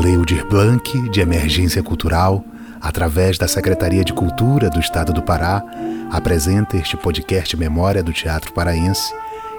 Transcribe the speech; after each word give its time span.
Lei 0.00 0.16
Aldir 0.16 0.46
Blanc 0.46 1.10
de 1.10 1.20
Emergência 1.20 1.82
Cultural, 1.82 2.42
através 2.80 3.36
da 3.36 3.46
Secretaria 3.46 4.02
de 4.02 4.14
Cultura 4.14 4.70
do 4.70 4.80
Estado 4.80 5.12
do 5.12 5.22
Pará, 5.22 5.62
apresenta 6.10 6.78
este 6.78 6.96
podcast 6.96 7.54
Memória 7.54 8.02
do 8.02 8.10
Teatro 8.10 8.50
Paraense 8.54 9.12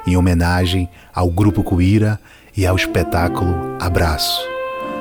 em 0.07 0.17
homenagem 0.17 0.89
ao 1.13 1.29
Grupo 1.29 1.63
Cuíra 1.63 2.19
e 2.57 2.65
ao 2.65 2.75
espetáculo 2.75 3.77
Abraço. 3.79 4.41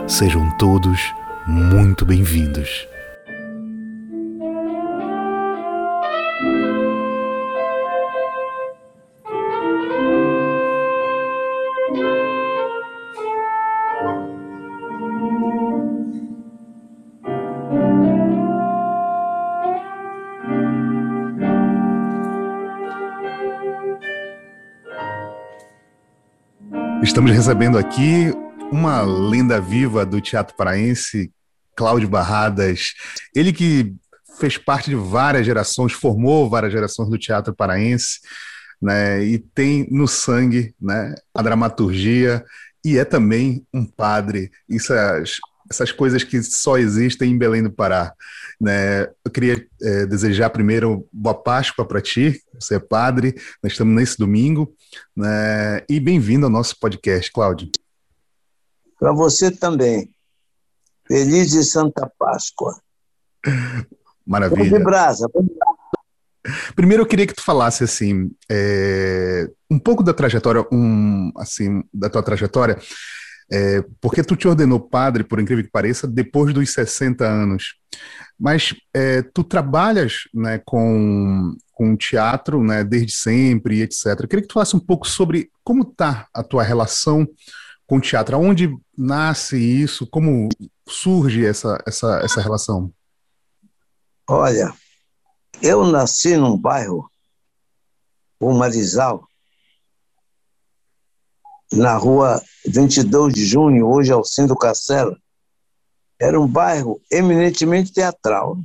Sejam 0.07 0.51
todos 0.59 1.01
muito 1.47 2.05
bem-vindos. 2.05 2.90
Estamos 27.11 27.33
recebendo 27.33 27.77
aqui 27.77 28.33
uma 28.71 29.03
lenda 29.03 29.61
viva 29.61 30.07
do 30.07 30.21
teatro 30.21 30.55
paraense, 30.57 31.33
Cláudio 31.75 32.09
Barradas. 32.09 32.95
Ele 33.35 33.53
que 33.53 33.97
fez 34.39 34.57
parte 34.57 34.91
de 34.91 34.95
várias 34.95 35.45
gerações, 35.45 35.93
formou 35.93 36.49
várias 36.49 36.71
gerações 36.71 37.11
do 37.11 37.19
teatro 37.19 37.53
paraense, 37.53 38.21
né? 38.81 39.25
E 39.25 39.41
tem 39.41 39.89
no 39.91 40.07
sangue, 40.07 40.73
né, 40.81 41.17
a 41.35 41.43
dramaturgia 41.43 42.45
e 42.85 42.97
é 42.97 43.05
também 43.05 43.67
um 43.75 43.85
padre. 43.85 44.49
Isso 44.69 44.93
é 44.93 45.21
essas 45.71 45.93
coisas 45.93 46.25
que 46.25 46.43
só 46.43 46.77
existem 46.77 47.31
em 47.31 47.39
Belém 47.39 47.63
do 47.63 47.71
Pará. 47.71 48.13
Né? 48.61 49.05
Eu 49.25 49.31
queria 49.33 49.65
é, 49.81 50.05
desejar 50.05 50.51
primeiro 50.51 51.09
boa 51.13 51.35
Páscoa 51.35 51.85
para 51.87 52.01
ti, 52.01 52.43
você 52.59 52.75
é 52.75 52.81
padre, 52.81 53.37
nós 53.63 53.73
estamos 53.73 53.95
nesse 53.95 54.19
domingo, 54.19 54.75
né? 55.17 55.83
e 55.89 56.01
bem-vindo 56.01 56.45
ao 56.45 56.51
nosso 56.51 56.77
podcast, 56.79 57.31
Cláudio. 57.31 57.71
Para 58.99 59.13
você 59.13 59.51
também. 59.51 60.13
Feliz 61.07 61.55
e 61.55 61.63
Santa 61.63 62.11
Páscoa. 62.19 62.79
Maravilha. 64.27 64.65
Vamos 64.65 64.79
de 64.79 64.85
brasa, 64.85 65.31
vamos 65.33 65.51
Primeiro 66.75 67.03
eu 67.03 67.07
queria 67.07 67.27
que 67.27 67.35
tu 67.35 67.43
falasse 67.43 67.85
assim 67.85 68.31
é, 68.51 69.49
um 69.71 69.79
pouco 69.79 70.03
da 70.03 70.15
trajetória, 70.15 70.67
um 70.73 71.31
assim 71.37 71.85
da 71.93 72.09
tua 72.09 72.23
trajetória, 72.23 72.79
é, 73.53 73.85
porque 74.01 74.23
tu 74.23 74.37
te 74.37 74.47
ordenou 74.47 74.79
padre, 74.79 75.25
por 75.25 75.41
incrível 75.41 75.65
que 75.65 75.71
pareça, 75.71 76.07
depois 76.07 76.55
dos 76.55 76.73
60 76.73 77.25
anos. 77.25 77.75
Mas 78.39 78.75
é, 78.95 79.23
tu 79.23 79.43
trabalhas 79.43 80.21
né, 80.33 80.61
com, 80.65 81.57
com 81.73 81.97
teatro 81.97 82.63
né, 82.63 82.85
desde 82.85 83.13
sempre, 83.13 83.83
etc. 83.83 84.07
Eu 84.21 84.29
queria 84.29 84.43
que 84.43 84.49
tu 84.49 84.55
falasse 84.55 84.77
um 84.77 84.81
pouco 84.81 85.07
sobre 85.07 85.51
como 85.65 85.83
está 85.83 86.29
a 86.33 86.43
tua 86.43 86.63
relação 86.63 87.27
com 87.87 87.97
o 87.97 88.01
teatro, 88.01 88.37
aonde 88.37 88.73
nasce 88.97 89.59
isso, 89.59 90.07
como 90.07 90.49
surge 90.89 91.45
essa, 91.45 91.77
essa, 91.85 92.21
essa 92.23 92.41
relação? 92.41 92.93
Olha, 94.29 94.73
eu 95.61 95.85
nasci 95.85 96.37
num 96.37 96.57
bairro, 96.57 97.11
o 98.39 98.53
Marizal, 98.55 99.27
na 101.73 101.97
rua 101.97 102.43
22 102.67 103.33
de 103.33 103.47
junho, 103.47 103.89
hoje 103.89 104.13
ao 104.13 104.25
Centro 104.25 104.57
Castelo, 104.57 105.17
era 106.19 106.39
um 106.41 106.47
bairro 106.47 107.01
eminentemente 107.11 107.93
teatral. 107.93 108.59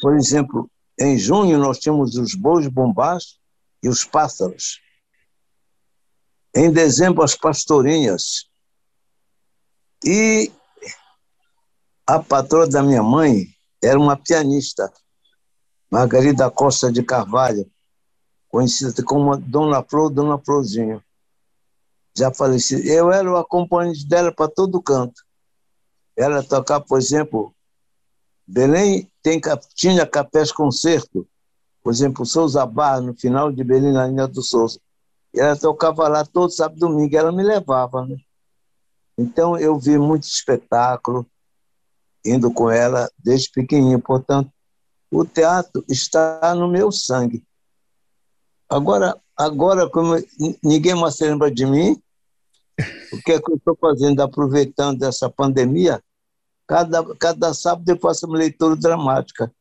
Por 0.00 0.14
exemplo, 0.14 0.70
em 0.98 1.18
junho 1.18 1.58
nós 1.58 1.78
tínhamos 1.78 2.16
os 2.16 2.34
bois 2.34 2.66
bombás 2.68 3.38
e 3.82 3.88
os 3.88 4.04
pássaros. 4.04 4.80
Em 6.54 6.70
dezembro, 6.70 7.22
as 7.22 7.34
pastorinhas. 7.34 8.48
E 10.04 10.50
a 12.06 12.18
patroa 12.20 12.66
da 12.66 12.82
minha 12.82 13.02
mãe 13.02 13.46
era 13.82 13.98
uma 13.98 14.16
pianista, 14.16 14.90
Margarida 15.90 16.50
Costa 16.50 16.90
de 16.90 17.02
Carvalho, 17.02 17.70
conhecida 18.48 19.02
como 19.02 19.36
Dona 19.36 19.82
Flor, 19.82 20.10
Dona 20.10 20.38
Florzinho 20.38 21.02
já 22.16 22.32
faleci. 22.32 22.88
Eu 22.88 23.12
era 23.12 23.30
o 23.30 23.36
acompanhante 23.36 24.06
dela 24.06 24.32
para 24.32 24.50
todo 24.50 24.82
canto. 24.82 25.22
Ela 26.16 26.42
tocava, 26.42 26.82
por 26.84 26.98
exemplo, 26.98 27.54
Belém 28.46 29.10
tem, 29.22 29.40
tinha 29.74 30.06
capés 30.06 30.50
concerto, 30.50 31.28
por 31.82 31.92
exemplo, 31.92 32.24
Souza 32.24 32.64
Barra, 32.64 33.00
no 33.00 33.14
final 33.14 33.52
de 33.52 33.62
Belém, 33.62 33.92
na 33.92 34.06
linha 34.06 34.26
do 34.26 34.42
Souza. 34.42 34.80
Ela 35.34 35.56
tocava 35.56 36.08
lá 36.08 36.24
todo 36.24 36.50
sábado 36.50 36.76
e 36.76 36.80
domingo, 36.80 37.16
ela 37.16 37.30
me 37.30 37.42
levava, 37.42 38.06
né? 38.06 38.16
Então 39.18 39.58
eu 39.58 39.78
vi 39.78 39.98
muito 39.98 40.24
espetáculo 40.24 41.26
indo 42.24 42.52
com 42.52 42.70
ela 42.70 43.10
desde 43.18 43.50
pequenininho, 43.50 44.00
portanto, 44.00 44.50
o 45.10 45.24
teatro 45.24 45.84
está 45.88 46.54
no 46.54 46.66
meu 46.68 46.90
sangue. 46.90 47.44
Agora, 48.68 49.16
agora 49.36 49.88
como 49.88 50.14
ninguém 50.62 50.94
mais 50.94 51.16
se 51.16 51.24
lembra 51.24 51.50
de 51.50 51.64
mim, 51.64 52.02
o 53.12 53.22
que 53.22 53.32
é 53.32 53.40
que 53.40 53.50
eu 53.50 53.56
estou 53.56 53.76
fazendo? 53.76 54.20
Aproveitando 54.20 55.02
essa 55.02 55.30
pandemia, 55.30 56.02
cada, 56.66 57.02
cada 57.16 57.54
sábado 57.54 57.88
eu 57.88 57.98
faço 57.98 58.26
uma 58.26 58.38
leitura 58.38 58.76
dramática. 58.76 59.52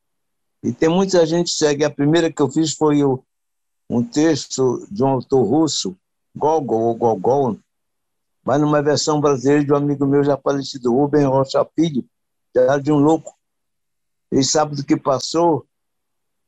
E 0.64 0.74
tem 0.74 0.90
muita 0.90 1.26
gente 1.26 1.52
que 1.52 1.58
segue. 1.58 1.86
A 1.86 1.90
primeira 1.90 2.32
que 2.32 2.42
eu 2.42 2.50
fiz 2.50 2.74
foi 2.74 3.04
o, 3.04 3.24
um 3.90 4.04
texto 4.04 4.86
de 4.90 5.04
um 5.04 5.08
autor 5.08 5.44
russo, 5.44 5.96
Gogol, 6.36 6.84
ou 6.84 6.96
Gogol, 6.96 7.58
mas 8.44 8.60
numa 8.60 8.82
versão 8.82 9.22
brasileira 9.22 9.64
de 9.64 9.72
um 9.72 9.78
amigo 9.78 10.06
meu 10.06 10.24
já 10.24 10.38
falecido, 10.38 10.94
Rubem 10.94 11.26
Rocha 11.26 11.66
Filho, 11.76 12.04
era 12.56 12.78
de 12.78 12.92
um 12.92 12.98
louco. 12.98 13.34
E 14.32 14.44
sábado 14.44 14.84
que 14.84 14.98
passou, 14.98 15.66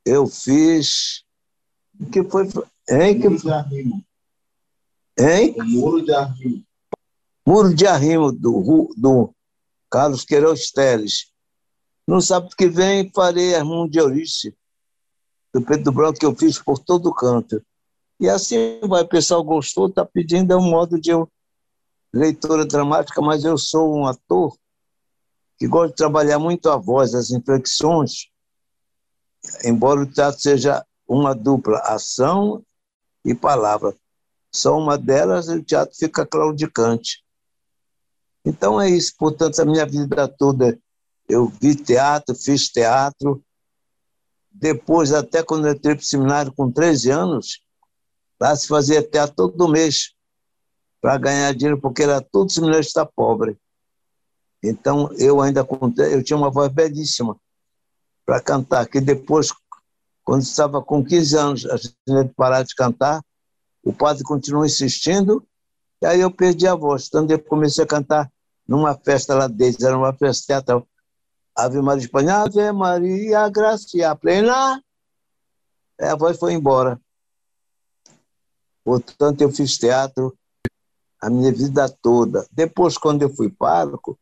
eu 0.05 0.27
fiz. 0.27 1.23
O 1.99 2.05
que 2.05 2.23
foi? 2.23 2.47
Hein? 2.89 3.19
Que... 3.19 3.27
Hein? 5.19 5.55
O 5.57 5.63
Muro 5.63 6.05
de 6.05 6.13
Arrimo. 6.13 6.63
Muro 7.45 7.73
de 7.73 7.87
Arrimo, 7.87 8.31
do, 8.31 8.93
do 8.95 9.33
Carlos 9.89 10.23
Queiroz 10.23 10.71
Teles. 10.71 11.31
No 12.07 12.21
sábado 12.21 12.55
que 12.55 12.67
vem, 12.67 13.11
farei 13.13 13.55
Armando 13.55 13.89
de 13.89 13.99
Eurice, 13.99 14.55
do 15.53 15.61
Pedro 15.61 15.91
Branco, 15.91 16.19
que 16.19 16.25
eu 16.25 16.35
fiz 16.35 16.59
por 16.59 16.79
todo 16.79 17.13
canto. 17.13 17.61
E 18.19 18.29
assim 18.29 18.79
vai, 18.87 19.03
o 19.03 19.07
pessoal 19.07 19.43
gostou, 19.43 19.87
está 19.87 20.05
pedindo, 20.05 20.53
é 20.53 20.55
um 20.55 20.69
modo 20.69 20.99
de 20.99 21.09
eu, 21.09 21.29
leitura 22.13 22.65
dramática, 22.65 23.21
mas 23.21 23.43
eu 23.43 23.57
sou 23.57 23.95
um 23.95 24.05
ator 24.05 24.57
que 25.57 25.67
gosta 25.67 25.89
de 25.89 25.95
trabalhar 25.95 26.39
muito 26.39 26.69
a 26.69 26.77
voz, 26.77 27.13
as 27.13 27.31
inflexões, 27.31 28.27
embora 29.63 29.99
o 29.99 30.05
teatro 30.05 30.39
seja 30.39 30.85
uma 31.07 31.33
dupla, 31.33 31.79
ação 31.79 32.63
e 33.25 33.33
palavra. 33.33 33.95
Só 34.57 34.77
uma 34.77 34.97
delas 34.97 35.47
o 35.47 35.61
teatro 35.61 35.95
fica 35.95 36.25
claudicante. 36.25 37.23
Então 38.43 38.81
é 38.81 38.89
isso. 38.89 39.13
Portanto, 39.17 39.59
a 39.59 39.65
minha 39.65 39.85
vida 39.85 40.27
toda 40.27 40.79
eu 41.29 41.47
vi 41.61 41.75
teatro, 41.75 42.33
fiz 42.33 42.67
teatro. 42.69 43.43
Depois, 44.51 45.13
até 45.13 45.43
quando 45.43 45.67
eu 45.67 45.73
entrei 45.73 45.93
para 45.93 46.01
o 46.01 46.05
seminário 46.05 46.53
com 46.53 46.71
13 46.71 47.11
anos, 47.11 47.61
lá 48.39 48.55
se 48.55 48.67
fazia 48.67 49.07
teatro 49.07 49.35
todo 49.35 49.67
mês 49.67 50.13
para 50.99 51.17
ganhar 51.17 51.53
dinheiro, 51.53 51.79
porque 51.79 52.01
era 52.01 52.19
todo 52.19 52.51
seminarista 52.51 53.05
pobre. 53.05 53.57
Então, 54.63 55.13
eu 55.19 55.39
ainda 55.39 55.67
eu 56.11 56.23
tinha 56.23 56.37
uma 56.37 56.49
voz 56.49 56.71
belíssima 56.71 57.37
para 58.25 58.41
cantar, 58.41 58.87
que 58.87 58.99
depois, 58.99 59.53
quando 60.23 60.41
estava 60.41 60.81
com 60.81 61.05
15 61.05 61.37
anos, 61.37 61.65
a 61.67 61.77
gente 61.77 62.33
parar 62.35 62.63
de 62.63 62.73
cantar, 62.73 63.21
o 63.87 63.93
padre 63.93 64.21
continuou 64.21 64.65
insistindo, 64.65 65.47
e 66.01 66.05
aí 66.05 66.19
eu 66.19 66.29
perdi 66.29 66.67
a 66.67 66.75
voz. 66.75 67.07
Então 67.07 67.25
eu 67.29 67.39
comecei 67.39 67.85
a 67.85 67.87
cantar 67.87 68.29
numa 68.67 68.93
festa 68.93 69.33
lá 69.33 69.47
deles, 69.47 69.81
era 69.81 69.97
uma 69.97 70.13
festa 70.13 70.47
teatral. 70.47 70.85
Ave 71.55 71.81
Maria 71.81 72.03
Espanha, 72.03 72.35
Ave 72.35 72.69
Maria, 72.73 73.47
gracia 73.47 74.13
plena. 74.13 74.83
a 76.01 76.15
voz 76.17 76.37
foi 76.37 76.51
embora. 76.51 76.99
Portanto, 78.83 79.41
eu 79.41 79.49
fiz 79.49 79.77
teatro 79.77 80.37
a 81.21 81.29
minha 81.29 81.53
vida 81.53 81.87
toda. 81.89 82.45
Depois, 82.51 82.97
quando 82.97 83.21
eu 83.21 83.33
fui 83.33 83.49
pároco, 83.49 84.19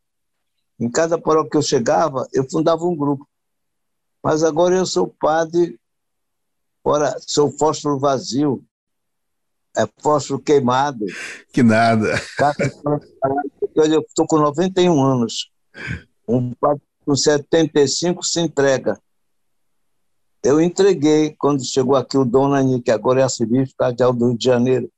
em 0.78 0.88
cada 0.88 1.18
paróquia 1.18 1.50
que 1.50 1.56
eu 1.56 1.62
chegava, 1.62 2.28
eu 2.32 2.48
fundava 2.48 2.84
um 2.84 2.96
grupo. 2.96 3.28
Mas 4.22 4.44
agora 4.44 4.76
eu 4.76 4.86
sou 4.86 5.08
padre, 5.08 5.76
ora, 6.84 7.16
sou 7.18 7.50
fósforo 7.50 7.98
vazio, 7.98 8.64
é 9.76 9.88
fósforo 10.00 10.40
queimado. 10.40 11.04
Que 11.52 11.62
nada. 11.62 12.20
Eu 13.74 14.00
estou 14.00 14.26
com 14.26 14.38
91 14.38 15.02
anos. 15.02 15.50
Um 16.26 16.52
padre 16.54 16.82
com 17.04 17.14
75 17.14 18.22
se 18.24 18.40
entrega. 18.40 18.98
Eu 20.42 20.60
entreguei 20.60 21.34
quando 21.38 21.64
chegou 21.64 21.96
aqui 21.96 22.16
o 22.16 22.24
Dom 22.24 22.48
Nani, 22.48 22.80
que 22.80 22.90
agora 22.90 23.20
é 23.20 23.22
arcebispo 23.24 23.74
cardeal 23.76 24.12
do 24.12 24.28
Rio 24.28 24.38
de 24.38 24.44
Janeiro. 24.44 24.90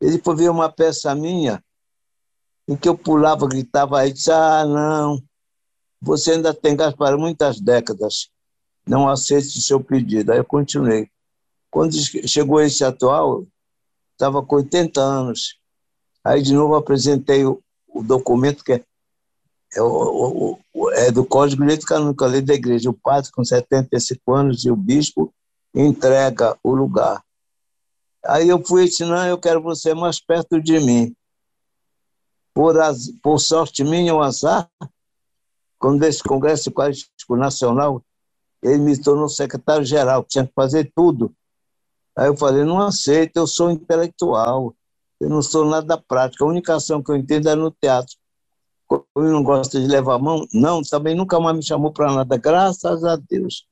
Ele 0.00 0.18
foi 0.18 0.36
ver 0.36 0.50
uma 0.50 0.70
peça 0.70 1.14
minha 1.14 1.62
em 2.66 2.76
que 2.76 2.88
eu 2.88 2.96
pulava, 2.96 3.46
gritava, 3.46 4.06
e 4.06 4.12
disse, 4.12 4.30
ah, 4.30 4.64
não, 4.64 5.22
você 6.00 6.32
ainda 6.32 6.52
tem 6.54 6.76
gás 6.76 6.94
para 6.94 7.16
muitas 7.16 7.60
décadas, 7.60 8.30
não 8.86 9.08
aceite 9.08 9.58
o 9.58 9.62
seu 9.62 9.80
pedido. 9.82 10.32
Aí 10.32 10.38
eu 10.38 10.44
continuei. 10.44 11.08
Quando 11.70 11.94
chegou 12.26 12.60
esse 12.60 12.84
atual, 12.84 13.46
estava 14.14 14.42
com 14.42 14.56
80 14.56 15.00
anos. 15.00 15.58
Aí 16.24 16.40
de 16.40 16.54
novo 16.54 16.74
apresentei 16.74 17.44
o, 17.44 17.62
o 17.88 18.02
documento 18.02 18.64
que 18.64 18.72
é, 18.72 18.84
é 19.74 19.82
o, 19.82 20.58
é 20.92 21.10
do 21.10 21.24
Código 21.24 21.62
de 21.62 21.68
Direito 21.68 21.86
Canônico, 21.86 22.24
a 22.24 22.28
lei 22.28 22.40
da 22.40 22.54
igreja. 22.54 22.90
O 22.90 22.94
padre, 22.94 23.30
com 23.30 23.44
75 23.44 24.32
anos, 24.32 24.64
e 24.64 24.70
o 24.70 24.76
bispo 24.76 25.32
entrega 25.74 26.56
o 26.62 26.74
lugar. 26.74 27.22
Aí 28.24 28.48
eu 28.48 28.64
fui 28.64 28.84
ensinar, 28.84 29.28
eu 29.28 29.38
quero 29.38 29.60
você 29.60 29.92
mais 29.92 30.20
perto 30.20 30.60
de 30.60 30.78
mim. 30.80 31.14
Por, 32.54 32.78
as, 32.80 33.08
por 33.22 33.38
sorte 33.38 33.84
minha, 33.84 34.14
o 34.14 34.22
azar, 34.22 34.70
quando 35.78 36.02
esse 36.04 36.22
Congresso 36.22 36.70
Eucarístico 36.70 37.36
Nacional, 37.36 38.02
ele 38.62 38.78
me 38.78 38.98
tornou 38.98 39.28
secretário-geral, 39.28 40.24
tinha 40.24 40.46
que 40.46 40.52
fazer 40.54 40.90
tudo. 40.94 41.34
Aí 42.16 42.28
eu 42.28 42.36
falei, 42.36 42.64
não 42.64 42.80
aceito, 42.80 43.36
eu 43.36 43.46
sou 43.46 43.70
intelectual, 43.70 44.74
eu 45.20 45.28
não 45.28 45.42
sou 45.42 45.64
nada 45.64 45.96
prático, 45.96 46.44
a 46.44 46.48
única 46.48 46.76
ação 46.76 47.02
que 47.02 47.10
eu 47.10 47.16
entendo 47.16 47.48
é 47.48 47.54
no 47.54 47.70
teatro 47.70 48.14
eu 49.16 49.22
não 49.22 49.42
gosta 49.42 49.80
de 49.80 49.86
levar 49.86 50.14
a 50.14 50.18
mão? 50.18 50.46
Não, 50.52 50.82
também 50.82 51.14
nunca 51.14 51.40
mais 51.40 51.56
me 51.56 51.64
chamou 51.64 51.92
para 51.92 52.12
nada, 52.12 52.36
graças 52.36 53.04
a 53.04 53.16
Deus. 53.16 53.66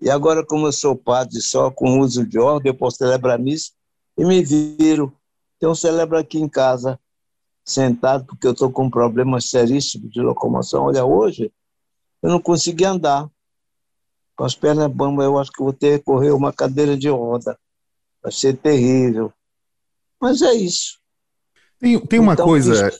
E 0.00 0.10
agora, 0.10 0.44
como 0.44 0.66
eu 0.66 0.72
sou 0.72 0.96
padre 0.96 1.40
só 1.40 1.70
com 1.70 2.00
uso 2.00 2.26
de 2.26 2.38
ordem, 2.38 2.72
eu 2.72 2.76
posso 2.76 2.96
celebrar 2.96 3.38
missa 3.38 3.70
e 4.16 4.24
me 4.24 4.42
viro. 4.42 5.12
Então, 5.56 5.74
celebro 5.74 6.18
aqui 6.18 6.38
em 6.38 6.48
casa, 6.48 6.98
sentado, 7.64 8.24
porque 8.24 8.46
eu 8.46 8.52
estou 8.52 8.70
com 8.70 8.90
problemas 8.90 9.48
seríssimos 9.48 10.10
de 10.10 10.20
locomoção. 10.20 10.84
Olha, 10.84 11.04
hoje 11.04 11.52
eu 12.20 12.30
não 12.30 12.40
consegui 12.40 12.84
andar. 12.84 13.28
Com 14.36 14.44
as 14.44 14.54
pernas 14.54 14.90
bambas, 14.90 15.24
eu 15.24 15.38
acho 15.38 15.52
que 15.52 15.62
vou 15.62 15.72
ter 15.72 15.98
que 15.98 16.04
correr 16.04 16.30
uma 16.30 16.52
cadeira 16.52 16.96
de 16.96 17.08
roda. 17.08 17.58
Vai 18.22 18.32
ser 18.32 18.56
terrível. 18.56 19.32
Mas 20.20 20.40
é 20.42 20.54
isso. 20.54 20.98
Tem, 21.78 21.98
tem 21.98 22.20
uma 22.20 22.34
então, 22.34 22.46
coisa 22.46 22.90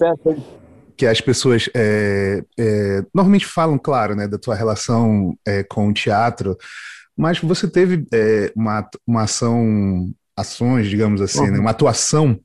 que 0.97 1.07
as 1.07 1.21
pessoas 1.21 1.71
é, 1.75 2.45
é, 2.59 3.05
normalmente 3.15 3.47
falam, 3.47 3.79
claro, 3.79 4.15
né, 4.15 4.29
da 4.29 4.39
tua 4.39 4.55
relação 4.55 5.37
é, 5.47 5.63
com 5.63 5.89
o 5.89 5.93
teatro, 5.93 6.57
mas 7.17 7.39
você 7.39 7.69
teve 7.69 8.07
é, 8.13 8.53
uma, 8.55 8.89
uma 9.07 9.23
ação, 9.23 10.13
ações, 10.37 10.89
digamos 10.89 11.21
assim, 11.21 11.41
uhum. 11.41 11.51
né, 11.53 11.59
uma 11.59 11.71
atuação 11.71 12.39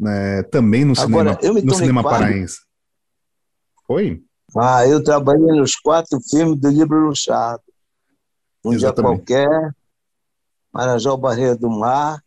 né, 0.00 0.42
também 0.44 0.84
no 0.84 0.94
Agora, 0.98 1.38
cinema, 1.40 1.60
no 1.62 1.74
cinema 1.74 2.02
paraense. 2.02 2.58
Foi? 3.86 4.22
Ah, 4.56 4.86
eu 4.86 5.02
trabalhei 5.02 5.46
nos 5.46 5.76
quatro 5.76 6.18
filmes 6.20 6.58
do 6.60 6.68
Livro 6.68 7.08
Luchado. 7.08 7.62
Um 8.66 8.72
Exatamente. 8.72 9.24
dia 9.24 9.46
qualquer, 9.46 9.76
Marajó 10.72 11.16
Barreira 11.16 11.54
do 11.54 11.70
Mar, 11.70 12.20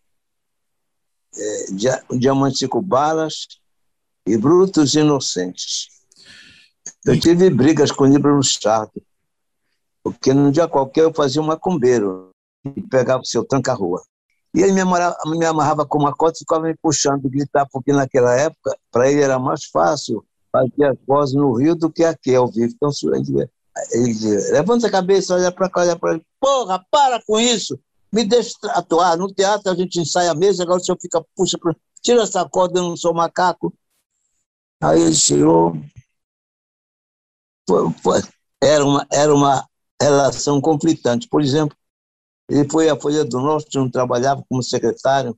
é, 1.36 1.66
Diamantico 2.16 2.82
Balas, 2.82 3.60
e 4.26 4.38
brutos 4.38 4.96
inocentes. 4.96 5.90
Eu 7.06 7.20
tive 7.20 7.50
brigas 7.50 7.92
com 7.92 8.06
o 8.06 8.08
Libro 8.08 8.36
Lustrado, 8.36 9.04
porque 10.02 10.34
num 10.34 10.50
dia 10.50 10.66
qualquer 10.66 11.04
eu 11.04 11.14
fazia 11.14 11.42
um 11.42 11.46
macumbeiro 11.46 12.30
e 12.64 12.82
pegava 12.84 13.22
o 13.22 13.26
seu 13.26 13.44
tranca-rua. 13.44 14.02
E 14.54 14.62
ele 14.62 14.72
me 14.72 14.82
amarrava, 14.82 15.18
me 15.26 15.46
amarrava 15.46 15.86
com 15.86 15.98
uma 15.98 16.16
cota 16.16 16.38
e 16.38 16.40
ficava 16.40 16.64
me 16.64 16.76
puxando, 16.82 17.30
gritar, 17.30 17.68
porque 17.70 17.92
naquela 17.92 18.34
época, 18.34 18.78
para 18.90 19.12
ele 19.12 19.22
era 19.22 19.38
mais 19.38 19.66
fácil 19.66 20.26
fazer 20.52 20.86
as 20.86 20.98
vozes 21.06 21.36
no 21.36 21.54
Rio 21.54 21.76
do 21.76 21.92
que 21.92 22.06
aqui 22.06 22.34
ao 22.34 22.48
vivo. 22.48 22.74
Então, 22.74 22.92
ele 23.92 24.14
dizia, 24.14 24.52
levanta 24.52 24.88
a 24.88 24.92
cabeça, 24.92 25.36
olha 25.36 25.52
para 25.52 25.70
cá, 25.70 25.82
olha 25.82 25.98
para 25.98 26.14
ele. 26.14 26.26
Porra, 26.40 26.86
para 26.92 27.22
com 27.24 27.40
isso! 27.40 27.80
Me 28.12 28.24
deixa 28.24 28.56
atuar. 28.70 29.18
No 29.18 29.32
teatro 29.32 29.72
a 29.72 29.76
gente 29.76 30.00
ensaia 30.00 30.32
a 30.32 30.36
mesa, 30.36 30.64
agora 30.64 30.80
o 30.80 30.84
senhor 30.84 30.98
fica, 31.00 31.24
puxa, 31.36 31.58
tira 32.02 32.24
essa 32.24 32.48
corda, 32.48 32.80
eu 32.80 32.84
não 32.84 32.98
sou 32.98 33.14
macaco. 33.14 33.74
Aí 34.82 35.02
ele 35.02 35.16
tirou. 35.16 35.74
Foi, 37.68 37.92
foi, 38.02 38.22
era, 38.62 38.84
uma, 38.84 39.06
era 39.12 39.34
uma 39.34 39.68
relação 40.02 40.60
conflitante. 40.60 41.28
Por 41.28 41.42
exemplo, 41.42 41.78
ele 42.50 42.68
foi 42.70 42.90
à 42.90 43.00
Folha 43.00 43.24
do 43.24 43.40
Norte, 43.40 43.78
não 43.78 43.90
trabalhava 43.90 44.44
como 44.50 44.64
secretário. 44.64 45.38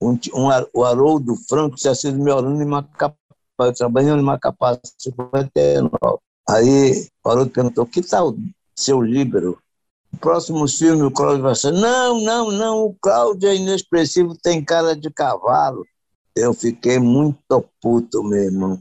Um, 0.00 0.18
um, 0.34 0.48
o 0.74 0.84
Haroldo 0.84 1.36
Franco 1.48 1.76
tinha 1.76 1.94
sido 1.94 2.18
meu 2.18 2.36
aluno 2.36 2.60
em 2.62 2.66
Macapá. 2.66 3.16
Eu 3.60 3.72
trabalhei 3.72 4.12
em 4.12 4.22
Macapá, 4.22 4.78
59. 4.98 6.18
Aí 6.48 7.08
o 7.24 7.30
Haroldo 7.30 7.50
perguntou: 7.50 7.86
que 7.86 8.02
tal 8.02 8.34
seu 8.74 9.00
líbero? 9.00 9.58
O 10.12 10.16
próximo 10.18 10.66
filme, 10.68 11.02
o 11.02 11.10
Cláudio 11.10 11.42
vai 11.42 11.54
ser: 11.54 11.72
não, 11.72 12.20
não, 12.20 12.50
não, 12.50 12.84
o 12.84 12.94
Cláudio 13.00 13.48
é 13.48 13.56
inexpressivo, 13.56 14.36
tem 14.42 14.64
cara 14.64 14.94
de 14.96 15.10
cavalo 15.10 15.84
eu 16.36 16.52
fiquei 16.52 16.98
muito 16.98 17.64
puto, 17.80 18.22
meu 18.22 18.44
irmão. 18.44 18.78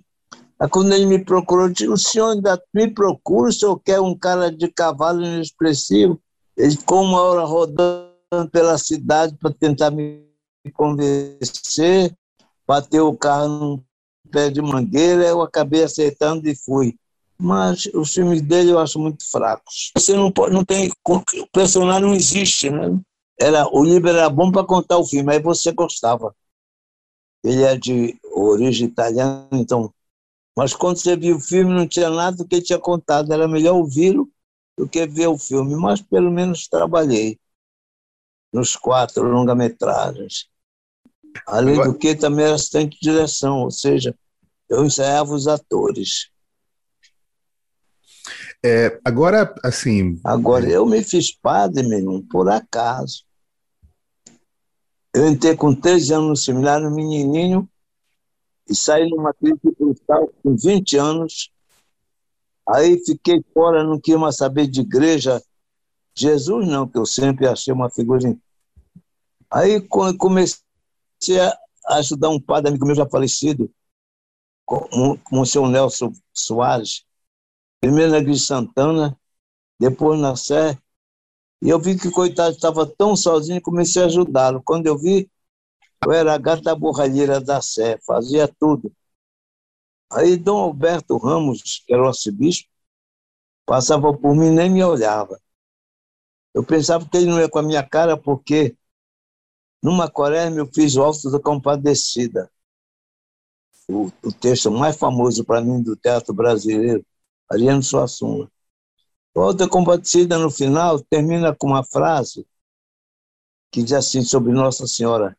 Aí 0.60 0.68
quando 0.70 0.94
ele 0.94 1.06
me 1.06 1.24
procurou, 1.24 1.66
eu 1.66 1.72
disse, 1.72 1.88
o 1.88 1.98
senhor 1.98 2.32
ainda 2.32 2.62
me 2.74 2.90
procura, 2.90 3.50
o 3.50 3.54
senhor 3.54 3.80
quer 3.80 4.00
um 4.02 4.16
cara 4.16 4.52
de 4.52 4.68
cavalo 4.68 5.24
inexpressivo? 5.24 6.20
Ele 6.56 6.76
ficou 6.76 7.02
uma 7.02 7.22
hora 7.22 7.44
rodando 7.44 8.12
pela 8.52 8.78
cidade 8.78 9.36
para 9.40 9.54
tentar 9.54 9.92
me 9.92 10.26
convencer, 10.74 12.14
bateu 12.68 13.08
o 13.08 13.18
carro 13.18 13.48
num 13.48 13.84
pé 14.30 14.50
de 14.50 14.62
mangueira, 14.62 15.26
eu 15.26 15.42
acabei 15.42 15.84
aceitando 15.84 16.48
e 16.48 16.56
fui. 16.56 16.98
Mas 17.38 17.86
os 17.94 18.14
filmes 18.14 18.42
dele 18.42 18.72
eu 18.72 18.80
acho 18.80 18.98
muito 18.98 19.30
fracos. 19.30 19.92
Você 19.96 20.16
não 20.16 20.32
pode, 20.32 20.54
não 20.54 20.64
tem, 20.64 20.92
o 21.08 21.48
personagem 21.52 22.02
não 22.02 22.14
existe, 22.14 22.70
né? 22.70 22.98
Era, 23.40 23.68
o 23.68 23.84
livro 23.84 24.10
era 24.10 24.30
bom 24.30 24.52
para 24.52 24.66
contar 24.66 24.98
o 24.98 25.06
filme, 25.06 25.34
aí 25.34 25.42
você 25.42 25.72
gostava. 25.72 26.34
Ele 27.44 27.64
é 27.64 27.78
de 27.78 28.18
origem 28.34 28.88
italiana, 28.88 29.48
então. 29.52 29.94
Mas 30.58 30.74
quando 30.74 30.98
você 30.98 31.18
viu 31.18 31.36
o 31.36 31.40
filme, 31.40 31.74
não 31.74 31.88
tinha 31.88 32.10
nada 32.10 32.38
do 32.38 32.48
que 32.48 32.56
ele 32.56 32.64
tinha 32.64 32.80
contado. 32.80 33.32
Era 33.32 33.48
melhor 33.48 33.76
ouvi-lo 33.76 34.30
do 34.78 34.88
que 34.88 35.06
ver 35.06 35.28
o 35.28 35.38
filme. 35.38 35.76
Mas 35.76 36.02
pelo 36.02 36.32
menos 36.32 36.68
trabalhei 36.68 37.38
nos 38.52 38.76
quatro 38.76 39.24
longa-metragens. 39.24 40.48
Além 41.46 41.76
do 41.82 41.94
que, 41.94 42.16
também 42.16 42.46
era 42.46 42.56
assistente 42.56 42.98
de 42.98 43.12
direção, 43.12 43.64
ou 43.64 43.70
seja, 43.70 44.18
eu 44.70 44.86
ensaiava 44.86 45.34
os 45.34 45.48
atores. 45.48 46.30
É, 48.68 49.00
agora, 49.06 49.54
assim. 49.64 50.20
Agora, 50.24 50.68
eu 50.68 50.88
me 50.88 51.04
fiz 51.04 51.32
padre, 51.32 51.84
meu 51.84 52.00
irmão, 52.00 52.26
por 52.26 52.50
acaso. 52.50 53.24
Eu 55.14 55.28
entrei 55.28 55.56
com 55.56 55.76
13 55.76 56.16
anos 56.16 56.28
no 56.30 56.36
seminário, 56.36 56.90
menininho, 56.90 57.70
e 58.68 58.76
saí 58.76 59.08
numa 59.08 59.36
crise 59.36 59.60
brutal 59.78 60.34
com 60.42 60.56
20 60.58 60.98
anos. 60.98 61.52
Aí 62.68 63.00
fiquei 63.06 63.46
fora, 63.54 63.84
não 63.84 64.00
queria 64.00 64.18
mais 64.18 64.38
saber 64.38 64.66
de 64.66 64.82
igreja. 64.82 65.40
Jesus 66.16 66.68
não, 66.68 66.88
que 66.88 66.98
eu 66.98 67.06
sempre 67.06 67.48
achei 67.48 67.72
uma 67.72 67.92
figura. 67.92 68.36
Aí 69.52 69.80
comecei 69.80 70.60
a 71.40 71.56
ajudar 72.00 72.30
um 72.30 72.42
padre 72.42 72.70
amigo 72.70 72.88
meu 72.88 72.96
já 72.96 73.08
falecido, 73.08 73.72
com 74.66 75.20
o 75.32 75.46
seu 75.46 75.68
Nelson 75.68 76.12
Soares, 76.34 77.06
primeiro 77.80 78.12
na 78.12 78.18
Igreja 78.20 78.46
Santana, 78.46 79.18
depois 79.80 80.20
na 80.20 80.36
Sé, 80.36 80.78
e 81.62 81.70
eu 81.70 81.80
vi 81.80 81.98
que 81.98 82.08
o 82.08 82.12
coitado 82.12 82.56
estava 82.56 82.86
tão 82.86 83.16
sozinho, 83.16 83.62
comecei 83.62 84.04
a 84.04 84.06
ajudá-lo. 84.06 84.62
Quando 84.64 84.88
eu 84.88 84.98
vi, 84.98 85.30
eu 86.06 86.12
era 86.12 86.34
a 86.34 86.38
gata 86.38 86.76
borralheira 86.76 87.42
da 87.42 87.62
Sé, 87.62 88.00
fazia 88.06 88.48
tudo. 88.48 88.92
Aí 90.12 90.38
Dom 90.38 90.58
Alberto 90.58 91.18
Ramos, 91.18 91.84
que 91.86 91.94
era 91.94 92.04
o 92.04 92.08
arcebispo, 92.08 92.70
passava 93.66 94.14
por 94.16 94.36
mim 94.36 94.52
nem 94.52 94.70
me 94.70 94.84
olhava. 94.84 95.40
Eu 96.54 96.64
pensava 96.64 97.08
que 97.10 97.18
ele 97.18 97.26
não 97.26 97.40
ia 97.40 97.50
com 97.50 97.60
a 97.60 97.64
minha 97.64 97.84
cara, 97.84 98.16
porque 98.16 98.78
numa 99.82 100.10
quaresma 100.10 100.60
eu 100.60 100.68
fiz 100.74 100.96
o 100.96 101.04
Alto 101.04 101.30
da 101.30 101.40
Compadecida, 101.40 102.50
o, 103.88 104.12
o 104.24 104.32
texto 104.32 104.72
mais 104.72 104.96
famoso 104.96 105.44
para 105.44 105.62
mim 105.62 105.82
do 105.82 105.96
teatro 105.96 106.34
brasileiro, 106.34 107.06
Ariano 107.50 107.84
Suassuna. 107.84 108.50
Outra 109.34 109.68
combatida 109.68 110.38
no 110.38 110.50
final 110.50 111.00
termina 111.02 111.54
com 111.56 111.68
uma 111.68 111.84
frase 111.84 112.48
que 113.72 113.84
diz 113.84 113.94
assim 113.94 114.22
sobre 114.22 114.54
Nossa 114.54 114.88
Senhora: 114.88 115.38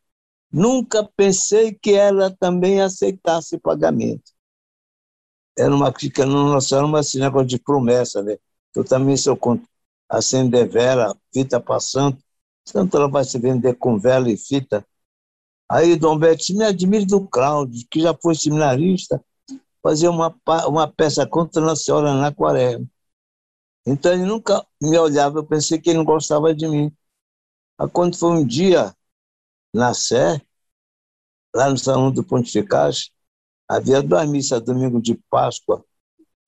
Nunca 0.51 1.03
pensei 1.15 1.73
que 1.73 1.93
ela 1.93 2.29
também 2.39 2.81
aceitasse 2.81 3.57
pagamento. 3.57 4.31
Era 5.57 5.73
uma 5.75 5.91
crítica, 5.91 6.25
não 6.25 6.49
nossa 6.49 6.77
era 6.77 6.99
esse 6.99 7.19
negócio 7.19 7.47
de 7.47 7.59
promessa, 7.59 8.21
né? 8.21 8.37
Eu 8.75 8.83
também 8.83 9.17
sou 9.17 9.35
contra 9.35 9.67
acender 10.09 10.69
vela, 10.69 11.17
fita 11.33 11.59
passando, 11.59 12.17
tanto 12.71 12.95
ela 12.97 13.09
vai 13.09 13.23
se 13.23 13.37
vender 13.39 13.75
com 13.75 13.99
vela 13.99 14.29
e 14.29 14.37
fita. 14.37 14.85
Aí 15.69 15.95
Dom 15.97 16.17
Beto 16.17 16.53
me 16.55 16.63
admira 16.63 17.05
do 17.05 17.27
Cláudio, 17.27 17.85
que 17.91 18.01
já 18.01 18.15
foi 18.21 18.35
seminarista, 18.35 19.23
fazer 19.87 20.09
uma, 20.09 20.35
uma 20.67 20.85
peça 20.85 21.25
contra 21.25 21.61
Nossa 21.61 21.81
Senhora 21.81 22.13
na 22.13 22.27
Aquarela. 22.27 22.83
Então 23.85 24.11
ele 24.11 24.25
nunca 24.25 24.65
me 24.81 24.97
olhava, 24.97 25.39
eu 25.39 25.45
pensei 25.45 25.79
que 25.79 25.89
ele 25.89 25.99
não 25.99 26.03
gostava 26.03 26.53
de 26.53 26.67
mim. 26.67 26.91
Aí 27.77 27.89
quando 27.89 28.17
foi 28.17 28.31
um 28.31 28.45
dia 28.45 28.93
na 29.73 29.93
Sé, 29.93 30.41
lá 31.55 31.69
no 31.69 31.77
Salão 31.77 32.11
do 32.11 32.21
Pontificais, 32.21 33.11
havia 33.65 34.01
duas 34.03 34.27
missas 34.27 34.61
domingo 34.61 35.01
de 35.01 35.15
Páscoa, 35.29 35.85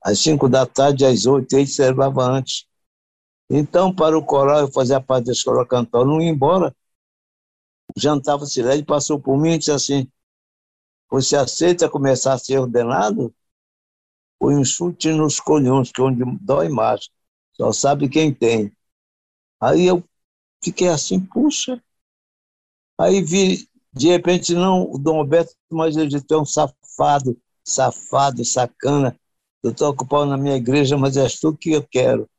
às 0.03 0.19
cinco 0.19 0.49
da 0.49 0.65
tarde 0.65 1.05
às 1.05 1.25
oito, 1.25 1.53
ele 1.55 1.65
celebrava 1.65 2.25
antes. 2.25 2.65
Então, 3.49 3.95
para 3.95 4.17
o 4.17 4.25
coral, 4.25 4.61
eu 4.61 4.71
fazia 4.71 4.99
parte 4.99 5.27
da 5.27 5.31
escola 5.31 5.65
cantor, 5.65 6.05
não 6.05 6.21
ia 6.21 6.29
embora. 6.29 6.75
Jantava-se 7.95 8.61
lá, 8.61 8.73
ele 8.73 8.83
passou 8.83 9.17
por 9.17 9.37
mim 9.37 9.53
e 9.53 9.57
disse 9.59 9.71
assim, 9.71 10.11
você 11.09 11.35
aceita 11.35 11.89
começar 11.89 12.33
a 12.33 12.37
ser 12.37 12.59
ordenado? 12.59 13.33
Um 14.41 14.63
chute 14.63 15.11
nos 15.11 15.39
colhões, 15.39 15.91
que 15.91 16.01
é 16.01 16.03
onde 16.03 16.23
dói 16.41 16.69
mais. 16.69 17.09
Só 17.53 17.71
sabe 17.71 18.07
quem 18.09 18.33
tem. 18.33 18.71
Aí 19.61 19.85
eu 19.87 20.03
fiquei 20.63 20.87
assim, 20.89 21.19
puxa. 21.19 21.81
Aí 22.97 23.21
vi, 23.21 23.67
de 23.93 24.07
repente, 24.09 24.53
não 24.53 24.91
o 24.91 24.97
Dom 24.97 25.17
Roberto, 25.17 25.55
mas 25.71 25.95
ele 25.97 26.07
disse, 26.07 26.25
é 26.31 26.37
um 26.37 26.45
safado, 26.45 27.37
safado, 27.63 28.43
sacana. 28.45 29.17
Eu 29.63 29.71
estou 29.71 29.89
ocupado 29.89 30.25
na 30.25 30.37
minha 30.37 30.55
igreja, 30.55 30.97
mas 30.97 31.17
és 31.17 31.39
tu 31.39 31.55
que 31.55 31.71
eu 31.71 31.85
quero. 31.85 32.29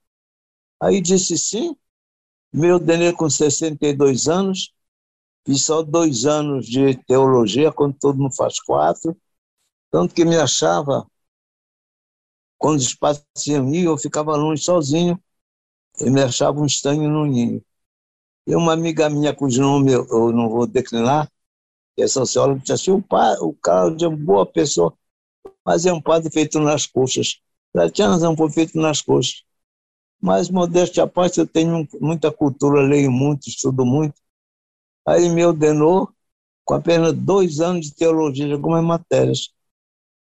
Aí 0.81 1.00
disse 1.00 1.37
sim. 1.39 1.77
Meu 2.53 2.77
ordenei 2.77 3.12
com 3.12 3.31
62 3.31 4.29
anos, 4.29 4.73
fiz 5.50 5.64
só 5.64 5.83
dois 5.83 6.26
anos 6.26 6.64
de 6.66 6.95
teologia, 7.07 7.73
quando 7.73 7.97
todo 7.99 8.19
mundo 8.19 8.35
faz 8.37 8.61
quatro. 8.61 9.16
Tanto 9.90 10.14
que 10.14 10.25
me 10.25 10.37
achava 10.37 11.04
quando 12.57 12.78
os 12.78 12.95
pais 12.95 13.25
reuniam, 13.45 13.92
eu 13.92 13.99
ficava 13.99 14.37
longe 14.37 14.62
sozinho 14.62 15.21
e 16.00 16.09
me 16.09 16.23
achava 16.23 16.61
um 16.61 16.66
estranho 16.66 17.11
no 17.11 17.26
ninho. 17.26 17.61
E 18.47 18.54
uma 18.54 18.73
amiga 18.73 19.11
minha, 19.11 19.35
cujo 19.35 19.61
nome 19.61 19.92
eu, 19.92 20.30
não 20.30 20.49
vou 20.49 20.66
declinar, 20.66 21.28
que 21.97 22.02
é 22.02 22.07
socióloga, 22.07 22.61
disse 22.61 22.73
assim, 22.73 22.90
o, 22.92 23.02
pai, 23.02 23.37
o 23.40 23.52
Carlos 23.54 24.00
é 24.02 24.07
uma 24.07 24.16
boa 24.16 24.47
pessoa, 24.47 24.95
mas 25.64 25.85
é 25.85 25.92
um 25.92 26.00
padre 26.00 26.30
feito 26.30 26.61
nas 26.61 26.87
coxas. 26.87 27.40
Ela 27.75 27.90
tinha 27.90 28.09
razão, 28.09 28.37
foi 28.37 28.50
feito 28.50 28.78
nas 28.78 29.02
coxas. 29.02 29.42
Mas, 30.21 30.49
modéstia 30.50 31.04
à 31.04 31.07
parte, 31.09 31.40
eu 31.40 31.47
tenho 31.47 31.88
muita 32.00 32.30
cultura, 32.30 32.83
leio 32.83 33.11
muito, 33.11 33.49
estudo 33.49 33.85
muito. 33.85 34.21
Aí 35.11 35.29
me 35.29 35.45
ordenou 35.45 36.09
com 36.64 36.75
apenas 36.75 37.12
dois 37.12 37.59
anos 37.59 37.87
de 37.87 37.95
teologia 37.97 38.47
de 38.47 38.52
algumas 38.52 38.85
matérias. 38.85 39.52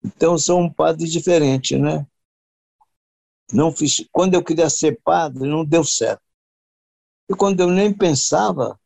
Então, 0.04 0.36
sou 0.36 0.60
um 0.60 0.70
padre 0.70 1.08
diferente, 1.08 1.78
né? 1.78 2.06
Não 3.50 3.72
fiz, 3.72 4.06
quando 4.12 4.34
eu 4.34 4.44
queria 4.44 4.68
ser 4.68 5.00
padre, 5.02 5.48
não 5.48 5.64
deu 5.64 5.82
certo. 5.82 6.22
E 7.30 7.34
quando 7.34 7.60
eu 7.60 7.70
nem 7.70 7.94
pensava, 7.94 8.78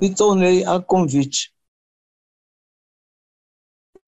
me 0.00 0.12
tornei 0.12 0.64
a 0.64 0.80
convite. 0.80 1.54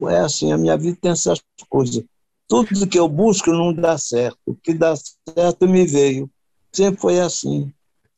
É 0.03 0.19
assim, 0.19 0.51
a 0.51 0.59
minha 0.59 0.77
vida 0.77 0.99
tem 1.01 1.13
essas 1.13 1.41
coisas. 1.69 2.05
Tudo 2.49 2.89
que 2.89 2.99
eu 2.99 3.09
busco 3.09 3.53
não 3.53 3.73
dá 3.73 3.97
certo. 3.97 4.39
O 4.45 4.57
que 4.57 4.75
dá 4.75 4.95
certo 4.97 5.69
me 5.69 5.87
veio. 5.87 6.29
Sempre 6.73 7.01
foi 7.01 7.21
assim. 7.21 7.73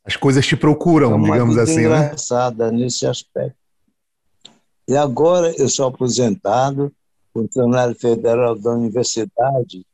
As 0.05 0.17
coisas 0.17 0.47
te 0.47 0.57
procuram, 0.57 1.15
é 1.15 1.23
digamos 1.23 1.57
assim, 1.59 1.81
engraçada 1.81 2.01
né? 2.01 2.07
engraçada 2.07 2.73
nesse 2.73 3.07
aspecto. 3.07 3.57
E 4.89 4.97
agora 4.97 5.55
eu 5.57 5.69
sou 5.69 5.87
aposentado, 5.87 6.93
funcionário 7.33 7.95
federal 7.95 8.59
da 8.59 8.73
universidade, 8.73 9.87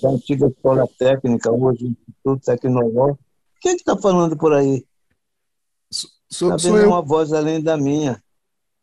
da 0.00 0.10
antiga 0.10 0.46
escola 0.46 0.86
técnica, 0.98 1.50
hoje 1.50 1.86
Instituto 1.86 2.44
Tecnológico. 2.44 3.18
Quem 3.60 3.72
é 3.72 3.74
que 3.74 3.80
está 3.80 3.96
falando 3.96 4.36
por 4.36 4.52
aí? 4.52 4.86
Sou, 6.30 6.50
tá 6.50 6.58
sou 6.58 6.78
eu. 6.78 6.88
uma 6.88 7.02
voz 7.02 7.32
além 7.32 7.62
da 7.62 7.76
minha. 7.76 8.22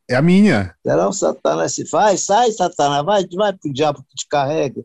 É 0.09 0.15
a 0.15 0.21
minha. 0.21 0.75
Será 0.85 1.07
o 1.07 1.13
Satanás 1.13 1.73
se 1.73 1.85
faz? 1.87 2.21
Sai, 2.21 2.51
Satanás, 2.51 3.05
vai, 3.05 3.25
vai 3.35 3.53
pro 3.53 3.71
diabo 3.71 4.03
que 4.03 4.15
te 4.15 4.27
carrega. 4.27 4.83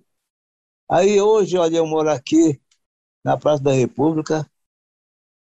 Aí 0.91 1.21
hoje, 1.21 1.57
olha, 1.57 1.77
eu 1.77 1.87
moro 1.87 2.11
aqui 2.11 2.61
na 3.25 3.37
Praça 3.37 3.63
da 3.63 3.73
República, 3.73 4.50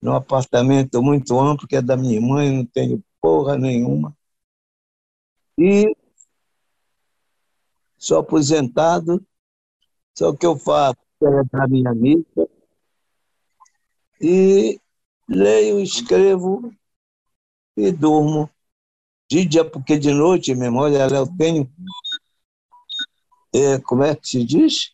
num 0.01 0.13
apartamento 0.13 1.01
muito 1.01 1.39
amplo, 1.39 1.67
que 1.67 1.75
é 1.75 1.81
da 1.81 1.97
minha 1.97 2.21
mãe, 2.21 2.51
não 2.51 2.65
tenho 2.65 3.03
porra 3.21 3.57
nenhuma. 3.57 4.15
E 5.57 5.95
sou 7.97 8.19
aposentado, 8.19 9.25
só 10.17 10.35
que 10.35 10.45
eu 10.45 10.57
faço 10.57 10.99
celebrar 11.19 11.67
minha 11.67 11.93
missa 11.93 12.47
e 14.21 14.79
leio, 15.27 15.79
escrevo 15.79 16.71
e 17.75 17.91
durmo. 17.91 18.49
De 19.29 19.43
dia, 19.43 19.65
porque 19.65 19.97
de 19.97 20.13
noite, 20.13 20.53
memória, 20.53 21.07
eu 21.07 21.27
tenho. 21.35 21.67
É, 23.53 23.79
como 23.79 24.03
é 24.03 24.15
que 24.15 24.27
se 24.27 24.45
diz? 24.45 24.93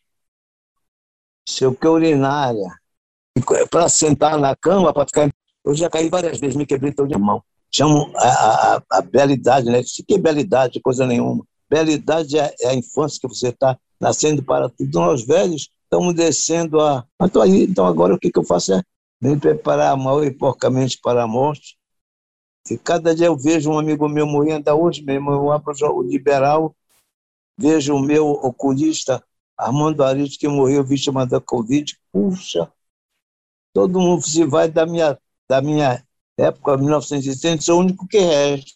Seu 1.46 1.74
que 1.74 1.86
urinária. 1.86 2.81
Para 3.70 3.88
sentar 3.88 4.38
na 4.38 4.54
cama, 4.54 4.92
para 4.92 5.06
ficar. 5.06 5.30
Eu 5.64 5.74
já 5.74 5.88
caí 5.88 6.08
várias 6.08 6.38
vezes, 6.38 6.56
me 6.56 6.66
quebrei 6.66 6.92
todo 6.92 7.08
de 7.08 7.18
mão. 7.18 7.42
Chamo 7.74 8.12
a, 8.16 8.28
a, 8.76 8.82
a 8.90 9.00
belidade, 9.00 9.66
né? 9.70 9.82
Que 10.06 10.18
belidade, 10.18 10.80
coisa 10.80 11.06
nenhuma. 11.06 11.44
Belidade 11.70 12.38
é, 12.38 12.54
é 12.60 12.68
a 12.68 12.74
infância 12.74 13.18
que 13.20 13.28
você 13.28 13.48
está 13.48 13.78
nascendo 13.98 14.42
para 14.42 14.68
tudo. 14.68 14.98
Nós 14.98 15.24
velhos 15.24 15.70
estamos 15.84 16.14
descendo 16.14 16.80
a. 16.80 17.06
Então, 17.22 17.40
aí, 17.40 17.64
então 17.64 17.86
agora 17.86 18.14
o 18.14 18.18
que, 18.18 18.30
que 18.30 18.38
eu 18.38 18.44
faço 18.44 18.74
é 18.74 18.82
me 19.20 19.38
preparar 19.38 19.96
mal 19.96 20.24
e 20.24 20.30
porcamente 20.30 20.98
para 21.00 21.22
a 21.22 21.26
morte. 21.26 21.76
E 22.70 22.76
cada 22.76 23.14
dia 23.14 23.26
eu 23.26 23.36
vejo 23.36 23.70
um 23.70 23.78
amigo 23.78 24.08
meu 24.08 24.26
morrendo, 24.26 24.56
ainda 24.56 24.74
hoje 24.74 25.02
mesmo, 25.02 25.30
eu 25.30 25.50
abro 25.50 25.74
o 25.94 26.02
liberal, 26.02 26.74
vejo 27.58 27.94
o 27.94 28.00
meu 28.00 28.28
oculista, 28.28 29.22
Armando 29.56 30.02
Arito, 30.02 30.38
que 30.38 30.48
morreu 30.48 30.84
vítima 30.84 31.26
da 31.26 31.40
Covid. 31.40 31.96
Puxa, 32.12 32.70
todo 33.72 34.00
mundo 34.00 34.22
se 34.22 34.44
vai 34.44 34.68
da 34.68 34.86
minha, 34.86 35.18
da 35.48 35.62
minha 35.62 36.04
época, 36.36 36.76
1970, 36.76 37.62
sou 37.62 37.78
o 37.78 37.80
único 37.80 38.06
que 38.06 38.18
resta. 38.18 38.72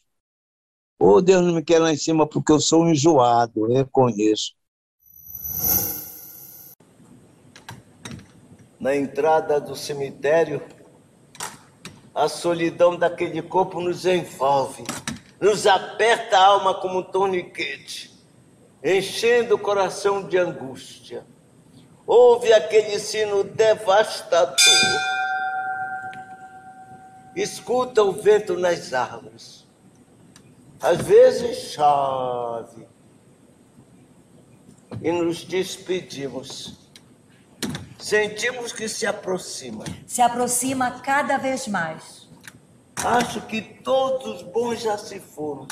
Ou 0.98 1.20
Deus 1.20 1.44
não 1.44 1.54
me 1.54 1.62
quer 1.62 1.78
lá 1.78 1.92
em 1.92 1.96
cima 1.96 2.26
porque 2.26 2.52
eu 2.52 2.60
sou 2.60 2.88
enjoado, 2.88 3.66
reconheço. 3.66 4.54
Na 8.80 8.94
entrada 8.94 9.60
do 9.60 9.74
cemitério, 9.74 10.62
a 12.14 12.28
solidão 12.28 12.96
daquele 12.96 13.42
corpo 13.42 13.80
nos 13.80 14.06
envolve, 14.06 14.84
nos 15.40 15.66
aperta 15.66 16.38
a 16.38 16.46
alma 16.46 16.74
como 16.74 17.00
um 17.00 17.02
torniquete, 17.02 18.10
enchendo 18.82 19.56
o 19.56 19.58
coração 19.58 20.26
de 20.26 20.38
angústia. 20.38 21.26
Ouve 22.06 22.52
aquele 22.52 22.98
sino 22.98 23.42
devastador. 23.42 24.56
Escuta 27.34 28.02
o 28.02 28.12
vento 28.12 28.56
nas 28.56 28.92
árvores. 28.92 29.66
Às 30.80 30.98
vezes 30.98 31.72
chove. 31.72 32.86
E 35.02 35.10
nos 35.10 35.44
despedimos 35.44 36.86
Sentimos 37.98 38.70
que 38.72 38.88
se 38.88 39.04
aproxima. 39.04 39.84
Se 40.06 40.22
aproxima 40.22 41.00
cada 41.00 41.38
vez 41.38 41.66
mais. 41.66 42.28
Acho 42.94 43.40
que 43.48 43.60
todos 43.60 44.26
os 44.36 44.42
bons 44.42 44.80
já 44.80 44.96
se 44.96 45.18
foram. 45.18 45.66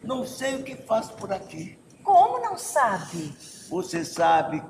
Não 0.00 0.24
sei 0.24 0.54
o 0.54 0.62
que 0.62 0.76
faço 0.76 1.12
por 1.14 1.32
aqui. 1.32 1.76
Como 2.04 2.38
não 2.38 2.56
sabe? 2.56 3.34
Você 3.68 4.04
sabe 4.04 4.62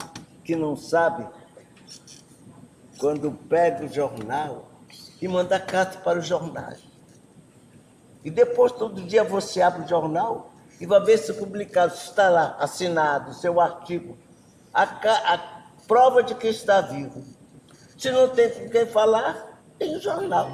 que 0.44 0.54
não 0.54 0.76
sabe? 0.76 1.26
Quando 2.98 3.32
pega 3.32 3.84
o 3.84 3.88
jornal 3.88 4.70
e 5.20 5.26
manda 5.26 5.58
carta 5.58 5.98
para 5.98 6.18
o 6.18 6.22
jornal. 6.22 6.74
E 8.24 8.30
depois, 8.30 8.72
todo 8.72 9.02
dia, 9.02 9.24
você 9.24 9.60
abre 9.60 9.84
o 9.84 9.88
jornal 9.88 10.52
e 10.80 10.86
vai 10.86 11.00
ver 11.02 11.18
se 11.18 11.32
publicado, 11.34 11.94
está 11.94 12.28
lá, 12.28 12.56
assinado, 12.58 13.34
seu 13.34 13.60
artigo. 13.60 14.16
A, 14.72 14.82
a 14.82 15.64
prova 15.86 16.22
de 16.22 16.34
que 16.34 16.48
está 16.48 16.80
vivo. 16.80 17.24
Se 17.98 18.10
não 18.10 18.28
tem 18.28 18.50
com 18.50 18.68
quem 18.68 18.86
falar, 18.86 19.60
tem 19.78 20.00
jornal. 20.00 20.50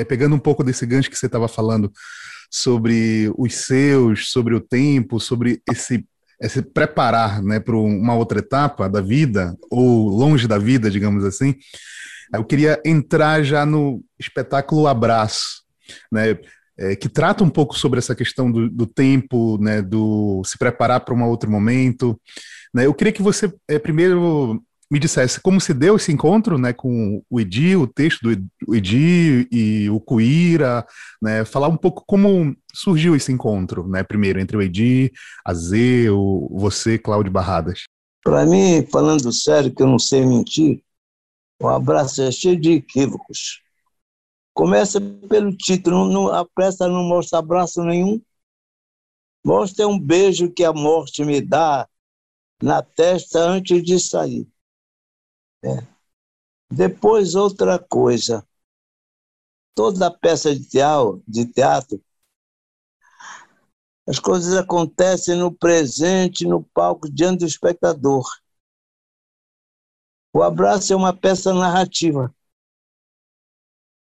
é, 0.00 0.04
pegando 0.04 0.34
um 0.34 0.38
pouco 0.38 0.62
desse 0.62 0.84
gancho 0.86 1.10
que 1.10 1.16
você 1.16 1.26
estava 1.26 1.48
falando 1.48 1.92
sobre 2.50 3.32
os 3.36 3.54
seus, 3.54 4.30
sobre 4.30 4.54
o 4.54 4.60
tempo, 4.60 5.20
sobre 5.20 5.60
esse, 5.70 6.04
esse 6.40 6.62
preparar 6.62 7.42
né, 7.42 7.60
para 7.60 7.76
uma 7.76 8.14
outra 8.14 8.38
etapa 8.38 8.88
da 8.88 9.00
vida, 9.00 9.56
ou 9.70 10.08
longe 10.08 10.46
da 10.46 10.58
vida, 10.58 10.90
digamos 10.90 11.24
assim, 11.24 11.54
eu 12.34 12.44
queria 12.44 12.80
entrar 12.84 13.42
já 13.42 13.64
no 13.64 14.02
espetáculo 14.18 14.86
Abraço, 14.86 15.62
né, 16.10 16.36
é, 16.78 16.94
que 16.94 17.08
trata 17.08 17.42
um 17.42 17.50
pouco 17.50 17.78
sobre 17.78 17.98
essa 17.98 18.14
questão 18.14 18.50
do, 18.50 18.68
do 18.68 18.86
tempo, 18.86 19.58
né, 19.58 19.80
do 19.80 20.42
se 20.44 20.58
preparar 20.58 21.00
para 21.00 21.14
um 21.14 21.24
outro 21.24 21.50
momento. 21.50 22.20
Né. 22.74 22.86
Eu 22.86 22.94
queria 22.94 23.12
que 23.12 23.22
você 23.22 23.52
é, 23.68 23.78
primeiro 23.78 24.62
me 24.90 24.98
dissesse 24.98 25.40
como 25.40 25.60
se 25.60 25.74
deu 25.74 25.96
esse 25.96 26.12
encontro 26.12 26.58
né, 26.58 26.72
com 26.72 27.22
o 27.28 27.40
Edi, 27.40 27.76
o 27.76 27.86
texto 27.86 28.20
do 28.22 28.74
Edi 28.74 29.48
e 29.50 29.90
o 29.90 30.00
Cuíra, 30.00 30.86
né, 31.20 31.44
falar 31.44 31.68
um 31.68 31.76
pouco 31.76 32.04
como 32.06 32.54
surgiu 32.72 33.16
esse 33.16 33.32
encontro, 33.32 33.88
né, 33.88 34.02
primeiro 34.02 34.40
entre 34.40 34.56
o 34.56 34.62
Edi, 34.62 35.12
a 35.44 35.52
Z, 35.52 36.10
o, 36.10 36.48
você, 36.58 36.98
Cláudio 36.98 37.32
Barradas. 37.32 37.84
Para 38.22 38.46
mim, 38.46 38.86
falando 38.90 39.32
sério, 39.32 39.74
que 39.74 39.82
eu 39.82 39.86
não 39.86 39.98
sei 39.98 40.24
mentir, 40.24 40.82
o 41.60 41.68
abraço 41.68 42.22
é 42.22 42.30
cheio 42.30 42.60
de 42.60 42.72
equívocos. 42.72 43.62
Começa 44.52 45.00
pelo 45.00 45.54
título, 45.56 46.10
não, 46.10 46.28
a 46.28 46.44
pressa 46.44 46.88
não 46.88 47.02
mostra 47.04 47.38
abraço 47.38 47.82
nenhum, 47.82 48.20
mostra 49.44 49.86
um 49.86 49.98
beijo 49.98 50.50
que 50.50 50.64
a 50.64 50.72
morte 50.72 51.24
me 51.24 51.40
dá 51.40 51.88
na 52.62 52.82
testa 52.82 53.40
antes 53.40 53.82
de 53.82 54.00
sair. 54.00 54.46
É. 55.66 55.86
Depois, 56.70 57.34
outra 57.34 57.78
coisa. 57.78 58.46
Toda 59.74 60.10
peça 60.10 60.54
de 60.54 60.64
teatro, 60.64 61.22
de 61.28 61.44
teatro, 61.46 62.02
as 64.08 64.20
coisas 64.20 64.54
acontecem 64.54 65.36
no 65.36 65.52
presente, 65.52 66.46
no 66.46 66.62
palco, 66.62 67.10
diante 67.10 67.40
do 67.40 67.46
espectador. 67.46 68.24
O 70.32 70.42
abraço 70.42 70.92
é 70.92 70.96
uma 70.96 71.12
peça 71.12 71.52
narrativa. 71.52 72.32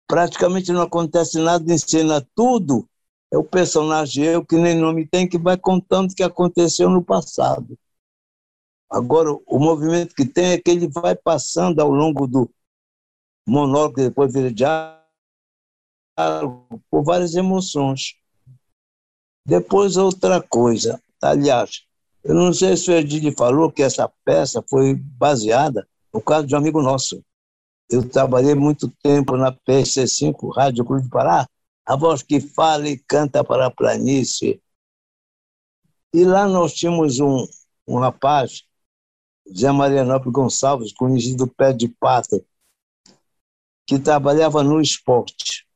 Praticamente 0.08 0.72
não 0.72 0.82
acontece 0.82 1.38
nada 1.38 1.72
em 1.72 1.78
cena, 1.78 2.26
tudo 2.34 2.90
é 3.32 3.38
o 3.38 3.44
personagem 3.44 4.26
eu, 4.26 4.46
que 4.46 4.56
nem 4.56 4.76
nome 4.76 5.06
tem, 5.06 5.28
que 5.28 5.38
vai 5.38 5.58
contando 5.58 6.12
o 6.12 6.16
que 6.16 6.24
aconteceu 6.24 6.90
no 6.90 7.04
passado. 7.04 7.78
Agora, 8.90 9.32
o 9.32 9.60
movimento 9.60 10.16
que 10.16 10.26
tem 10.26 10.54
é 10.54 10.58
que 10.58 10.72
ele 10.72 10.88
vai 10.88 11.16
passando 11.16 11.80
ao 11.80 11.92
longo 11.92 12.26
do 12.26 12.50
monólogo, 13.48 13.96
que 13.96 14.02
depois 14.02 14.34
vira 14.34 14.52
diálogo, 14.52 15.00
por 16.90 17.04
várias 17.04 17.36
emoções. 17.36 18.16
Depois, 19.46 19.96
outra 19.96 20.42
coisa. 20.42 21.02
Aliás, 21.22 21.84
eu 22.24 22.34
não 22.34 22.52
sei 22.54 22.76
se 22.76 22.90
o 22.90 22.94
Edilho 22.94 23.34
falou 23.38 23.72
que 23.72 23.84
essa 23.84 24.12
peça 24.26 24.64
foi 24.68 24.96
baseada 24.96 25.88
no 26.14 26.22
caso 26.22 26.48
de 26.48 26.56
um 26.56 26.58
amigo 26.58 26.82
nosso. 26.82 27.24
Eu 27.90 28.08
trabalhei 28.08 28.56
muito 28.56 28.90
tempo 29.02 29.36
na 29.38 29.52
PSC5, 29.52 30.56
Rádio 30.56 30.86
Cruz 30.86 31.04
do 31.04 31.10
Pará, 31.10 31.48
a 31.86 31.96
voz 31.96 32.22
que 32.22 32.40
fala 32.40 32.88
e 32.88 32.98
canta 32.98 33.44
para 33.44 33.68
a 33.68 33.72
planície. 33.72 34.62
E 36.14 36.24
lá 36.24 36.48
nós 36.48 36.74
tínhamos 36.74 37.20
um, 37.20 37.48
um 37.88 38.00
rapaz 38.00 38.64
Zé 39.56 39.72
Marianópolis 39.72 40.34
Gonçalves, 40.34 40.94
conhecido 40.94 41.48
Pé 41.48 41.74
de 41.74 41.88
Pata, 41.88 42.44
que 43.86 43.98
trabalhava 43.98 44.64
no 44.64 44.80
esporte. 44.80 45.68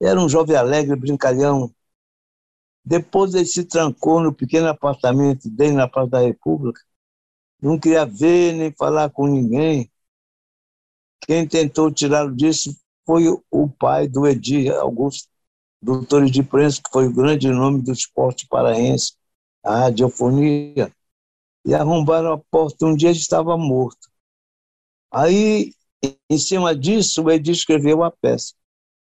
Era 0.00 0.20
um 0.20 0.28
jovem 0.28 0.56
alegre, 0.56 0.96
brincalhão. 0.96 1.72
Depois 2.84 3.34
ele 3.34 3.46
se 3.46 3.64
trancou 3.64 4.20
no 4.20 4.32
pequeno 4.32 4.68
apartamento 4.68 5.48
dele 5.48 5.72
na 5.72 5.88
Praça 5.88 6.10
da 6.10 6.20
República. 6.20 6.80
Não 7.60 7.78
queria 7.78 8.04
ver 8.04 8.54
nem 8.54 8.72
falar 8.72 9.10
com 9.10 9.26
ninguém. 9.26 9.90
Quem 11.20 11.46
tentou 11.46 11.92
tirá-lo 11.92 12.34
disso 12.34 12.76
foi 13.06 13.24
o 13.50 13.68
pai 13.68 14.08
do 14.08 14.26
Edir 14.26 14.72
Augusto, 14.74 15.28
doutor 15.80 16.28
de 16.28 16.42
Prensa, 16.42 16.80
que 16.82 16.90
foi 16.90 17.06
o 17.06 17.12
grande 17.12 17.48
nome 17.48 17.82
do 17.82 17.92
esporte 17.92 18.46
paraense, 18.48 19.14
a 19.62 19.76
radiofonia 19.80 20.92
e 21.64 21.74
arrombaram 21.74 22.32
a 22.32 22.38
porta. 22.38 22.86
Um 22.86 22.96
dia 22.96 23.10
ele 23.10 23.18
estava 23.18 23.56
morto. 23.56 24.10
Aí, 25.10 25.72
em 26.28 26.38
cima 26.38 26.74
disso, 26.74 27.28
Edir 27.30 27.52
escreveu 27.54 28.02
a 28.02 28.10
peça. 28.10 28.54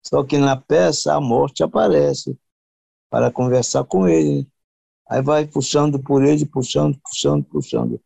Só 0.05 0.23
que 0.23 0.37
na 0.37 0.57
peça 0.57 1.15
a 1.15 1.21
morte 1.21 1.63
aparece 1.63 2.37
para 3.09 3.31
conversar 3.31 3.83
com 3.85 4.07
ele. 4.07 4.47
Aí 5.09 5.21
vai 5.21 5.45
puxando 5.47 6.01
por 6.01 6.23
ele, 6.23 6.45
puxando, 6.45 6.99
puxando, 7.03 7.43
puxando. 7.45 8.01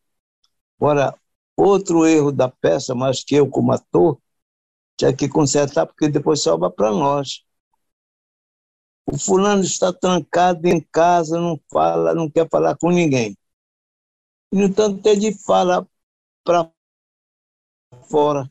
Agora, 0.80 1.14
outro 1.56 2.06
erro 2.06 2.30
da 2.32 2.48
peça, 2.48 2.94
mas 2.94 3.24
que 3.24 3.36
eu, 3.36 3.48
como 3.48 3.72
ator, 3.72 4.18
tinha 4.96 5.12
que 5.14 5.28
consertar, 5.28 5.86
porque 5.86 6.08
depois 6.08 6.42
sobra 6.42 6.70
para 6.70 6.90
nós. 6.90 7.44
O 9.06 9.18
fulano 9.18 9.62
está 9.62 9.92
trancado 9.92 10.68
em 10.68 10.80
casa, 10.92 11.40
não 11.40 11.58
fala, 11.72 12.14
não 12.14 12.30
quer 12.30 12.48
falar 12.48 12.76
com 12.76 12.90
ninguém. 12.90 13.36
No 14.52 14.64
entanto, 14.64 15.06
ele 15.06 15.32
fala 15.34 15.86
para 16.44 16.70
fora. 18.10 18.50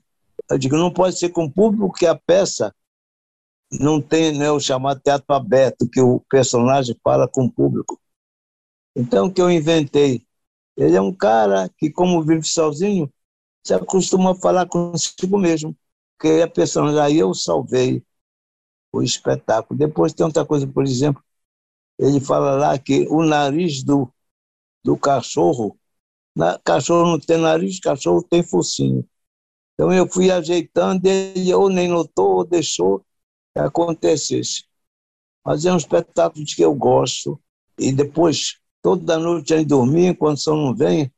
Eu 0.50 0.58
digo, 0.58 0.78
não 0.78 0.94
pode 0.94 1.18
ser 1.18 1.30
com 1.30 1.46
o 1.46 1.52
público 1.52 1.92
que 1.94 2.06
a 2.06 2.16
peça 2.16 2.74
não 3.72 4.02
tem 4.02 4.38
né, 4.38 4.50
o 4.50 4.60
chamado 4.60 5.02
teatro 5.02 5.34
aberto, 5.36 5.90
que 5.90 6.00
o 6.00 6.22
personagem 6.30 6.96
fala 7.04 7.28
com 7.28 7.46
o 7.46 7.52
público. 7.52 8.00
Então, 8.96 9.32
que 9.32 9.42
eu 9.42 9.52
inventei? 9.52 10.26
Ele 10.76 10.96
é 10.96 11.02
um 11.02 11.14
cara 11.14 11.70
que, 11.78 11.90
como 11.92 12.24
vive 12.24 12.48
sozinho, 12.48 13.12
se 13.66 13.74
acostuma 13.74 14.32
a 14.32 14.36
falar 14.36 14.68
consigo 14.68 15.38
mesmo. 15.38 15.76
Porque 16.18 16.42
a 16.42 16.48
personagem, 16.48 17.00
aí 17.00 17.18
eu 17.18 17.34
salvei 17.34 18.04
o 18.92 19.04
espetáculo. 19.04 19.78
Depois 19.78 20.14
tem 20.14 20.26
outra 20.26 20.46
coisa, 20.46 20.68
por 20.68 20.84
exemplo, 20.84 21.24
ele 22.00 22.20
fala 22.20 22.56
lá 22.56 22.80
que 22.80 23.08
o 23.10 23.24
nariz 23.24 23.84
do, 23.84 24.12
do 24.84 24.98
cachorro 24.98 25.78
na, 26.38 26.60
cachorro 26.60 27.12
não 27.12 27.20
tem 27.20 27.38
nariz, 27.38 27.80
cachorro 27.80 28.24
tem 28.24 28.44
focinho. 28.44 29.04
Então 29.74 29.92
eu 29.92 30.08
fui 30.08 30.32
ajeitando, 30.32 31.06
ele 31.08 31.54
ou 31.54 31.70
nem 31.70 31.88
notou 31.88 32.38
ou 32.38 32.46
deixou 32.46 33.00
que 33.54 33.60
acontecesse. 33.60 34.64
Mas 35.44 35.66
é 35.66 35.74
um 35.74 35.78
espetáculo 35.78 36.46
que 36.46 36.62
eu 36.62 36.74
gosto. 36.76 37.40
E 37.80 37.92
depois, 37.92 38.60
toda 38.82 39.18
noite 39.18 39.54
antes 39.54 39.66
de 39.66 39.70
dormir, 39.70 40.18
quando 40.18 40.36
o 40.38 40.40
som 40.40 40.56
não 40.56 40.76
vem, 40.76 41.12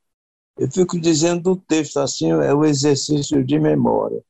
eu 0.56 0.70
fico 0.70 1.00
dizendo 1.00 1.52
o 1.52 1.56
texto 1.56 1.98
assim, 1.98 2.30
é 2.30 2.54
o 2.54 2.64
exercício 2.64 3.44
de 3.44 3.58
memória. 3.58 4.22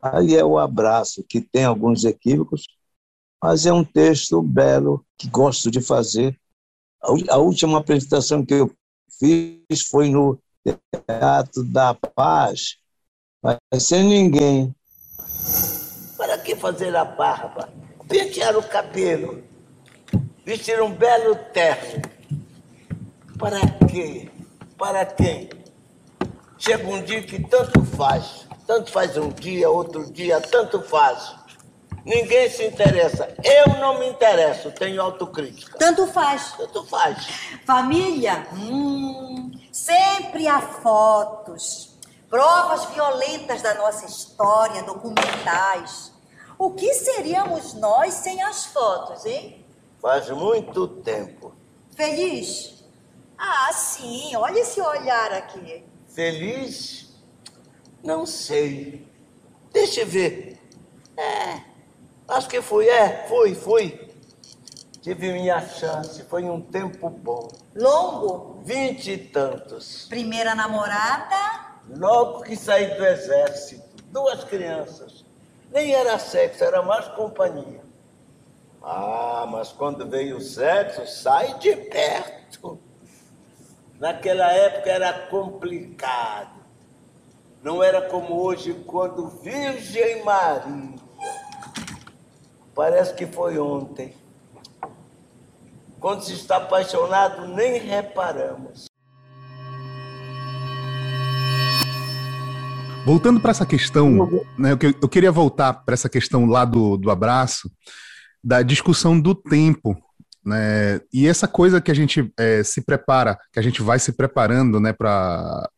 Aí 0.00 0.36
é 0.36 0.44
o 0.44 0.58
abraço, 0.58 1.24
que 1.28 1.40
tem 1.40 1.64
alguns 1.64 2.04
equívocos, 2.04 2.66
mas 3.42 3.66
é 3.66 3.72
um 3.72 3.84
texto 3.84 4.40
belo 4.42 5.04
que 5.18 5.28
gosto 5.28 5.70
de 5.70 5.80
fazer. 5.80 6.38
A 7.30 7.38
última 7.38 7.78
apresentação 7.78 8.44
que 8.44 8.54
eu 8.54 8.70
fiz 9.18 9.82
foi 9.88 10.10
no 10.10 10.38
Teatro 11.06 11.64
da 11.64 11.94
Paz, 11.94 12.76
mas 13.42 13.58
sem 13.80 14.04
ninguém. 14.04 14.74
Para 16.16 16.38
que 16.38 16.56
fazer 16.56 16.94
a 16.96 17.04
barba? 17.04 17.68
Pentear 18.08 18.56
o 18.56 18.62
cabelo, 18.62 19.42
vestir 20.44 20.80
um 20.80 20.92
belo 20.92 21.34
terno. 21.52 22.02
Para 23.38 23.60
quê? 23.88 24.30
Para 24.78 25.04
quem? 25.04 25.50
Chega 26.58 26.88
um 26.88 27.02
dia 27.02 27.22
que 27.22 27.42
tanto 27.42 27.84
faz, 27.84 28.46
tanto 28.66 28.90
faz 28.90 29.16
um 29.16 29.28
dia, 29.28 29.68
outro 29.68 30.10
dia, 30.10 30.40
tanto 30.40 30.80
faz. 30.82 31.45
Ninguém 32.06 32.48
se 32.48 32.64
interessa. 32.64 33.34
Eu 33.42 33.80
não 33.80 33.98
me 33.98 34.08
interesso, 34.08 34.70
tenho 34.70 35.02
autocrítica. 35.02 35.76
Tanto 35.76 36.06
faz. 36.06 36.52
Tanto 36.52 36.84
faz. 36.84 37.26
Família? 37.66 38.46
Hum, 38.52 39.50
sempre 39.72 40.46
há 40.46 40.60
fotos, 40.60 41.98
provas 42.30 42.84
violentas 42.94 43.60
da 43.60 43.74
nossa 43.74 44.06
história, 44.06 44.84
documentais. 44.84 46.12
O 46.56 46.70
que 46.70 46.94
seríamos 46.94 47.74
nós 47.74 48.14
sem 48.14 48.40
as 48.40 48.66
fotos, 48.66 49.26
hein? 49.26 49.66
Faz 50.00 50.30
muito 50.30 50.86
tempo. 50.86 51.52
Feliz? 51.96 52.84
Ah, 53.36 53.72
sim. 53.72 54.36
Olha 54.36 54.60
esse 54.60 54.80
olhar 54.80 55.32
aqui. 55.32 55.84
Feliz? 56.06 57.12
Não 58.00 58.24
sei. 58.24 59.08
Deixa 59.72 60.02
eu 60.02 60.06
ver. 60.06 60.60
É. 61.16 61.75
Acho 62.28 62.48
que 62.48 62.60
fui, 62.60 62.88
é, 62.88 63.26
fui, 63.28 63.54
fui. 63.54 64.10
Tive 65.00 65.32
minha 65.32 65.60
chance, 65.60 66.20
foi 66.24 66.42
um 66.44 66.60
tempo 66.60 67.08
bom. 67.08 67.48
Longo? 67.76 68.60
Vinte 68.64 69.12
e 69.12 69.18
tantos. 69.18 70.06
Primeira 70.08 70.54
namorada? 70.54 71.76
Logo 71.88 72.42
que 72.42 72.56
saí 72.56 72.96
do 72.96 73.06
exército, 73.06 74.02
duas 74.06 74.42
crianças. 74.42 75.24
Nem 75.70 75.94
era 75.94 76.18
sexo, 76.18 76.64
era 76.64 76.82
mais 76.82 77.06
companhia. 77.08 77.80
Ah, 78.82 79.46
mas 79.48 79.70
quando 79.70 80.08
veio 80.08 80.38
o 80.38 80.40
sexo, 80.40 81.06
sai 81.06 81.56
de 81.58 81.76
perto. 81.76 82.78
Naquela 84.00 84.50
época 84.52 84.90
era 84.90 85.12
complicado. 85.28 86.56
Não 87.62 87.82
era 87.82 88.02
como 88.02 88.42
hoje, 88.42 88.74
quando 88.86 89.28
Virgem 89.28 90.24
Maria. 90.24 91.05
Parece 92.76 93.14
que 93.14 93.24
foi 93.24 93.58
ontem. 93.58 94.12
Quando 95.98 96.22
se 96.22 96.34
está 96.34 96.58
apaixonado, 96.58 97.48
nem 97.48 97.78
reparamos. 97.78 98.84
Voltando 103.06 103.40
para 103.40 103.52
essa 103.52 103.64
questão, 103.64 104.14
né, 104.58 104.72
eu, 104.72 104.94
eu 105.00 105.08
queria 105.08 105.32
voltar 105.32 105.72
para 105.72 105.94
essa 105.94 106.08
questão 106.08 106.44
lá 106.44 106.66
do, 106.66 106.98
do 106.98 107.10
abraço, 107.10 107.70
da 108.44 108.60
discussão 108.60 109.18
do 109.18 109.34
tempo, 109.34 109.96
né, 110.44 111.00
e 111.10 111.26
essa 111.26 111.48
coisa 111.48 111.80
que 111.80 111.90
a 111.90 111.94
gente 111.94 112.30
é, 112.36 112.62
se 112.62 112.84
prepara, 112.84 113.38
que 113.52 113.58
a 113.58 113.62
gente 113.62 113.80
vai 113.80 113.98
se 113.98 114.12
preparando, 114.12 114.78
né, 114.78 114.92
para 114.92 115.70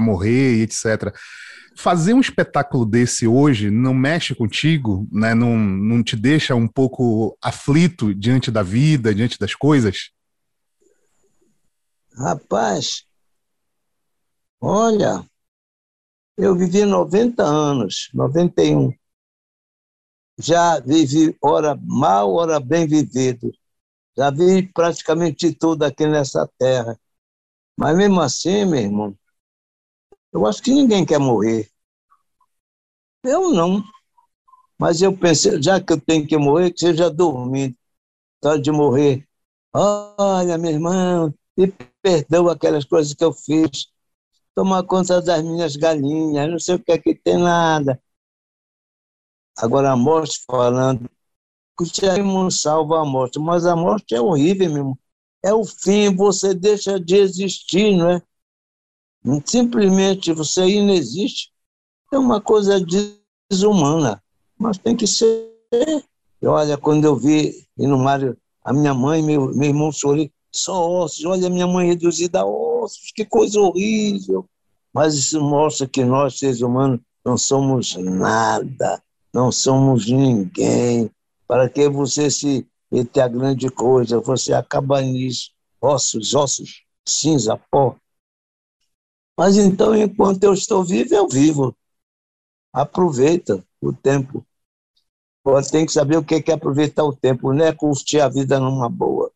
morrer 0.00 0.56
e 0.56 0.62
etc. 0.62 1.14
Fazer 1.76 2.14
um 2.14 2.20
espetáculo 2.20 2.86
desse 2.86 3.26
hoje 3.26 3.70
não 3.70 3.92
mexe 3.92 4.34
contigo, 4.34 5.08
né, 5.10 5.34
não, 5.34 5.56
não 5.56 6.02
te 6.02 6.16
deixa 6.16 6.54
um 6.54 6.68
pouco 6.68 7.36
aflito 7.42 8.14
diante 8.14 8.50
da 8.50 8.62
vida, 8.62 9.14
diante 9.14 9.38
das 9.38 9.54
coisas? 9.54 10.10
Rapaz, 12.16 13.04
olha, 14.60 15.24
eu 16.36 16.56
vivi 16.56 16.84
90 16.84 17.42
anos, 17.42 18.08
91. 18.14 18.92
Já 20.38 20.80
vivi 20.80 21.36
hora 21.40 21.78
mal, 21.82 22.32
hora 22.34 22.58
bem 22.58 22.86
vivido. 22.86 23.52
Já 24.16 24.30
vi 24.30 24.66
praticamente 24.72 25.52
tudo 25.52 25.84
aqui 25.84 26.06
nessa 26.06 26.48
terra. 26.58 26.98
Mas 27.76 27.96
mesmo 27.96 28.20
assim, 28.20 28.64
meu 28.64 28.80
irmão, 28.80 29.16
eu 30.34 30.46
acho 30.46 30.62
que 30.62 30.70
ninguém 30.72 31.06
quer 31.06 31.18
morrer. 31.18 31.70
Eu 33.22 33.50
não. 33.50 33.82
Mas 34.78 35.00
eu 35.00 35.16
pensei, 35.16 35.62
já 35.62 35.80
que 35.80 35.92
eu 35.92 36.00
tenho 36.00 36.26
que 36.26 36.36
morrer, 36.36 36.72
que 36.72 36.80
seja 36.80 37.08
dormindo. 37.08 37.76
Tá 38.40 38.56
de 38.56 38.70
morrer. 38.70 39.26
Olha, 39.72 40.58
meu 40.58 40.72
irmão, 40.72 41.34
me 41.56 41.72
perdoa 42.02 42.52
aquelas 42.52 42.84
coisas 42.84 43.14
que 43.14 43.24
eu 43.24 43.32
fiz 43.32 43.88
tomar 44.54 44.84
conta 44.84 45.20
das 45.20 45.42
minhas 45.42 45.76
galinhas, 45.76 46.50
não 46.50 46.58
sei 46.58 46.76
o 46.76 46.78
que 46.78 46.92
é 46.92 46.98
que 46.98 47.14
tem 47.14 47.38
nada. 47.38 48.00
Agora 49.56 49.92
a 49.92 49.96
morte 49.96 50.40
falando, 50.46 51.10
o 51.80 51.84
não 52.22 52.50
salva 52.50 53.00
a 53.00 53.04
morte, 53.04 53.38
mas 53.38 53.66
a 53.66 53.74
morte 53.74 54.14
é 54.14 54.20
horrível 54.20 54.70
mesmo. 54.72 54.98
É 55.42 55.52
o 55.52 55.64
fim, 55.64 56.14
você 56.14 56.54
deixa 56.54 56.98
de 56.98 57.16
existir, 57.16 57.96
não 57.96 58.10
é? 58.10 58.22
Simplesmente 59.44 60.32
você 60.32 60.66
inexiste. 60.66 61.50
É 62.12 62.18
uma 62.18 62.40
coisa 62.40 62.78
desumana, 63.50 64.22
mas 64.58 64.78
tem 64.78 64.94
que 64.94 65.06
ser. 65.06 65.50
E 66.40 66.46
olha, 66.46 66.76
quando 66.76 67.04
eu 67.04 67.16
vi 67.16 67.66
no 67.76 67.98
Mário, 67.98 68.36
a 68.62 68.72
minha 68.72 68.94
mãe, 68.94 69.22
meu, 69.22 69.54
meu 69.54 69.68
irmão 69.68 69.90
chorei, 69.90 70.30
só 70.52 70.88
ossos, 70.88 71.24
olha 71.24 71.48
a 71.48 71.50
minha 71.50 71.66
mãe 71.66 71.88
reduzida 71.88 72.40
a 72.40 72.46
ossos, 72.46 73.10
que 73.14 73.24
coisa 73.24 73.58
horrível. 73.60 74.46
Mas 74.92 75.14
isso 75.14 75.40
mostra 75.40 75.88
que 75.88 76.04
nós, 76.04 76.38
seres 76.38 76.60
humanos, 76.60 77.00
não 77.24 77.36
somos 77.36 77.96
nada, 77.96 79.02
não 79.32 79.50
somos 79.50 80.06
ninguém. 80.06 81.10
Para 81.48 81.68
que 81.68 81.88
você 81.88 82.30
se 82.30 82.66
meter 82.92 83.22
a 83.22 83.28
grande 83.28 83.68
coisa, 83.70 84.20
você 84.20 84.52
acaba 84.52 85.00
nisso, 85.00 85.50
ossos, 85.80 86.34
ossos, 86.34 86.84
cinza, 87.04 87.60
pó. 87.70 87.96
Mas 89.36 89.56
então, 89.56 89.96
enquanto 89.96 90.44
eu 90.44 90.54
estou 90.54 90.84
vivo, 90.84 91.14
eu 91.14 91.28
vivo. 91.28 91.76
Aproveita 92.72 93.64
o 93.80 93.92
tempo. 93.92 94.44
Você 95.44 95.70
tem 95.70 95.86
que 95.86 95.92
saber 95.92 96.16
o 96.16 96.24
que 96.24 96.42
é 96.50 96.54
aproveitar 96.54 97.04
o 97.04 97.14
tempo, 97.14 97.52
não 97.52 97.64
é 97.64 97.72
curtir 97.72 98.20
a 98.20 98.28
vida 98.28 98.58
numa 98.58 98.88
boa. 98.88 99.30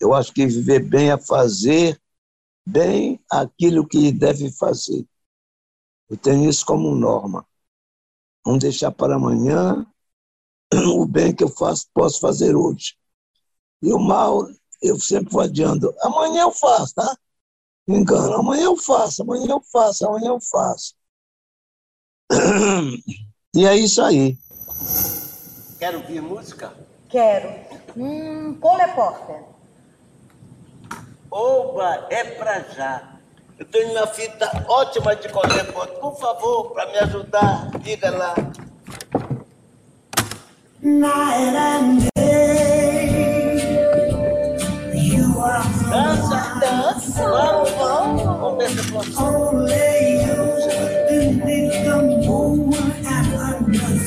Eu 0.00 0.14
acho 0.14 0.32
que 0.32 0.46
viver 0.46 0.80
bem 0.80 1.10
é 1.10 1.18
fazer 1.18 2.00
bem 2.66 3.20
aquilo 3.30 3.86
que 3.86 4.12
deve 4.12 4.52
fazer. 4.52 5.06
Eu 6.08 6.16
tenho 6.16 6.48
isso 6.48 6.64
como 6.64 6.94
norma. 6.94 7.46
Não 8.44 8.58
deixar 8.58 8.92
para 8.92 9.16
amanhã 9.16 9.84
o 10.72 11.06
bem 11.06 11.34
que 11.34 11.42
eu 11.42 11.48
faço, 11.48 11.86
posso 11.92 12.20
fazer 12.20 12.54
hoje. 12.54 12.96
E 13.82 13.92
o 13.92 13.98
mal, 13.98 14.48
eu 14.82 14.98
sempre 15.00 15.32
vou 15.32 15.42
adiando. 15.42 15.94
Amanhã 16.00 16.42
eu 16.42 16.52
faço, 16.52 16.94
tá? 16.94 17.16
Me 17.86 17.98
engano. 17.98 18.34
Amanhã 18.34 18.64
eu 18.64 18.76
faço, 18.76 19.22
amanhã 19.22 19.46
eu 19.50 19.60
faço, 19.60 20.06
amanhã 20.06 20.28
eu 20.28 20.40
faço. 20.40 20.94
E 23.54 23.64
é 23.66 23.74
isso 23.76 24.02
aí. 24.02 24.36
Quero 25.78 25.98
ouvir 25.98 26.20
música? 26.20 26.74
Quero. 27.08 27.48
Hum, 27.96 28.54
Cole 28.60 28.92
Porter. 28.94 29.44
Oba, 31.30 32.06
é 32.10 32.24
pra 32.24 32.60
já. 32.60 33.16
Eu 33.58 33.64
tenho 33.66 33.88
minha 33.88 34.06
fita 34.06 34.64
ótima 34.68 35.16
de 35.16 35.28
qualquer 35.28 35.72
ponto. 35.72 35.92
Por 36.00 36.16
favor, 36.18 36.72
para 36.72 36.90
me 36.90 36.98
ajudar, 36.98 37.70
diga 37.78 38.10
lá. 38.10 38.34
Night 40.82 41.56
and 41.56 42.15
dança, 45.90 46.38
dança, 46.60 47.28
vamos, 47.28 47.70
vamos, 47.70 48.22
vamos 48.22 48.58
ver 48.58 48.68
se 48.70 48.90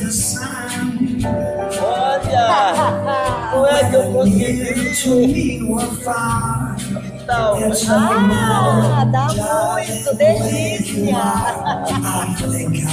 the 0.09 0.11
sun. 0.11 1.19
Olha, 1.81 2.47
não 3.51 3.67
é 3.67 3.89
que 3.89 3.95
eu 3.95 4.11
consegui 4.11 5.59
tal. 7.29 7.57
Ah, 7.89 9.05
dá 9.05 9.27
muito, 9.27 10.15
delícia. 10.15 11.15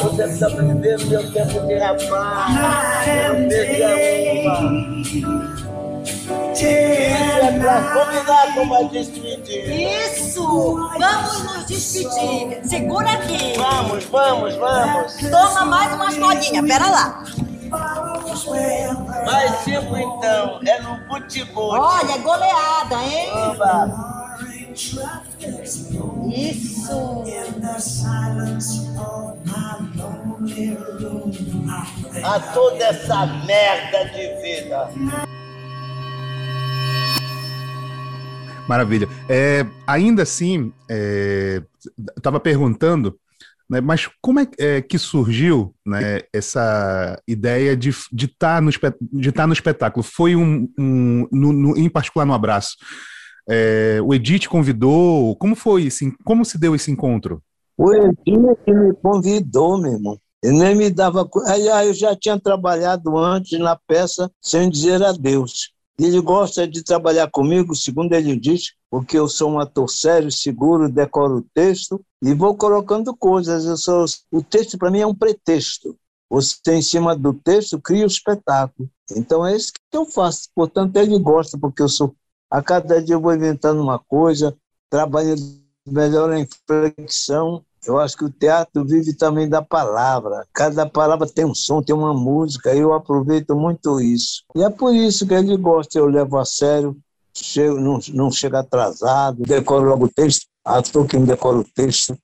Você 0.02 0.22
precisa 0.22 0.48
viver 0.50 1.06
meu 1.06 1.32
tempo 1.32 1.66
de 1.66 1.78
rapaz. 1.78 3.06
Isso 3.46 3.56
é 3.82 4.42
pra 4.44 5.65
com 8.54 8.62
uma 8.62 8.84
despedir. 8.84 9.70
Isso! 9.70 10.74
Vamos 10.98 11.42
nos 11.44 11.66
despedir. 11.66 12.60
Segura 12.64 13.12
aqui. 13.12 13.54
Vamos, 13.56 14.04
vamos, 14.04 14.54
vamos. 14.56 15.16
Toma 15.30 15.64
mais 15.66 15.92
umas 15.92 16.16
modinhas, 16.16 16.66
pera 16.66 16.90
lá. 16.90 17.24
Mais 19.26 19.56
cinco 19.64 19.96
então, 19.96 20.60
é 20.66 20.80
no 20.80 21.06
futebol. 21.06 21.72
Olha, 21.72 22.12
é 22.12 22.18
goleada, 22.18 22.94
hein? 23.04 23.30
Oba. 23.32 24.16
Isso! 26.32 27.24
A 32.22 32.40
toda 32.40 32.84
essa 32.84 33.26
merda 33.26 34.04
de 34.10 34.42
vida. 34.42 35.35
Maravilha. 38.68 39.08
É, 39.28 39.66
ainda 39.86 40.22
assim, 40.22 40.72
é, 40.90 41.62
estava 42.16 42.40
perguntando, 42.40 43.18
né, 43.68 43.80
mas 43.80 44.08
como 44.20 44.40
é, 44.40 44.48
é, 44.58 44.82
que 44.82 44.98
surgiu 44.98 45.74
né, 45.84 46.20
essa 46.32 47.20
ideia 47.26 47.76
de 47.76 47.90
estar 47.90 48.10
de 48.12 48.28
tá 48.28 48.60
no, 48.60 49.32
tá 49.32 49.46
no 49.46 49.52
espetáculo? 49.52 50.02
Foi 50.02 50.36
um, 50.36 50.68
um 50.78 51.28
no, 51.30 51.52
no, 51.52 51.76
em 51.76 51.88
particular 51.88 52.24
no 52.24 52.34
abraço. 52.34 52.76
É, 53.48 54.00
o 54.02 54.12
Edith 54.12 54.48
convidou. 54.48 55.36
Como 55.36 55.54
foi 55.54 55.86
assim? 55.86 56.12
Como 56.24 56.44
se 56.44 56.58
deu 56.58 56.74
esse 56.74 56.90
encontro? 56.90 57.42
O 57.76 57.92
Edith 57.92 58.72
me 58.72 58.94
convidou, 59.02 59.80
meu 59.80 59.92
irmão. 59.92 60.18
Ele 60.42 60.58
nem 60.58 60.74
me 60.74 60.90
dava. 60.90 61.28
Aí 61.46 61.66
eu 61.88 61.94
já 61.94 62.14
tinha 62.14 62.38
trabalhado 62.38 63.16
antes 63.16 63.58
na 63.58 63.76
peça 63.76 64.30
sem 64.40 64.70
dizer 64.70 65.02
adeus. 65.02 65.72
Ele 65.98 66.20
gosta 66.20 66.68
de 66.68 66.82
trabalhar 66.82 67.30
comigo, 67.30 67.74
segundo 67.74 68.12
ele 68.12 68.38
diz, 68.38 68.74
porque 68.90 69.18
eu 69.18 69.28
sou 69.28 69.50
um 69.50 69.58
ator 69.58 69.88
sério, 69.88 70.30
seguro, 70.30 70.90
decoro 70.90 71.38
o 71.38 71.46
texto 71.54 72.04
e 72.22 72.34
vou 72.34 72.54
colocando 72.54 73.16
coisas. 73.16 73.64
Eu 73.64 73.76
sou, 73.76 74.04
o 74.30 74.42
texto 74.42 74.76
para 74.76 74.90
mim 74.90 75.00
é 75.00 75.06
um 75.06 75.14
pretexto. 75.14 75.96
Você, 76.28 76.74
em 76.74 76.82
cima 76.82 77.16
do 77.16 77.32
texto, 77.32 77.80
cria 77.80 78.04
o 78.04 78.08
espetáculo. 78.08 78.90
Então 79.16 79.46
é 79.46 79.56
isso 79.56 79.72
que 79.72 79.96
eu 79.96 80.04
faço. 80.04 80.48
Portanto, 80.54 80.96
ele 80.96 81.18
gosta, 81.18 81.56
porque 81.56 81.82
eu 81.82 81.88
sou 81.88 82.14
a 82.50 82.62
cada 82.62 83.02
dia 83.02 83.14
eu 83.16 83.20
vou 83.20 83.34
inventando 83.34 83.82
uma 83.82 83.98
coisa, 83.98 84.56
trabalhando 84.88 85.42
melhor 85.86 86.30
a 86.30 86.38
inflexão, 86.38 87.64
Eu 87.86 87.98
acho 87.98 88.16
que 88.16 88.24
o 88.24 88.30
teatro 88.30 88.84
vive 88.84 89.14
também 89.14 89.48
da 89.48 89.62
palavra. 89.62 90.44
Cada 90.52 90.86
palavra 90.86 91.26
tem 91.26 91.44
um 91.44 91.54
som, 91.54 91.82
tem 91.82 91.94
uma 91.94 92.12
música. 92.12 92.74
Eu 92.74 92.92
aproveito 92.92 93.54
muito 93.54 94.00
isso. 94.00 94.42
E 94.54 94.62
é 94.62 94.70
por 94.70 94.94
isso 94.94 95.26
que 95.26 95.34
ele 95.34 95.56
gosta. 95.56 95.98
Eu 95.98 96.06
levo 96.06 96.36
a 96.36 96.44
sério, 96.44 96.96
chego, 97.34 97.78
não, 97.78 97.98
não 98.12 98.30
chega 98.30 98.60
atrasado, 98.60 99.42
decoro 99.42 99.88
logo 99.88 100.06
o 100.06 100.12
texto. 100.12 100.46
Ator 100.64 101.06
que 101.06 101.16
me 101.16 101.26
decora 101.26 101.58
o 101.58 101.64
texto. 101.64 102.18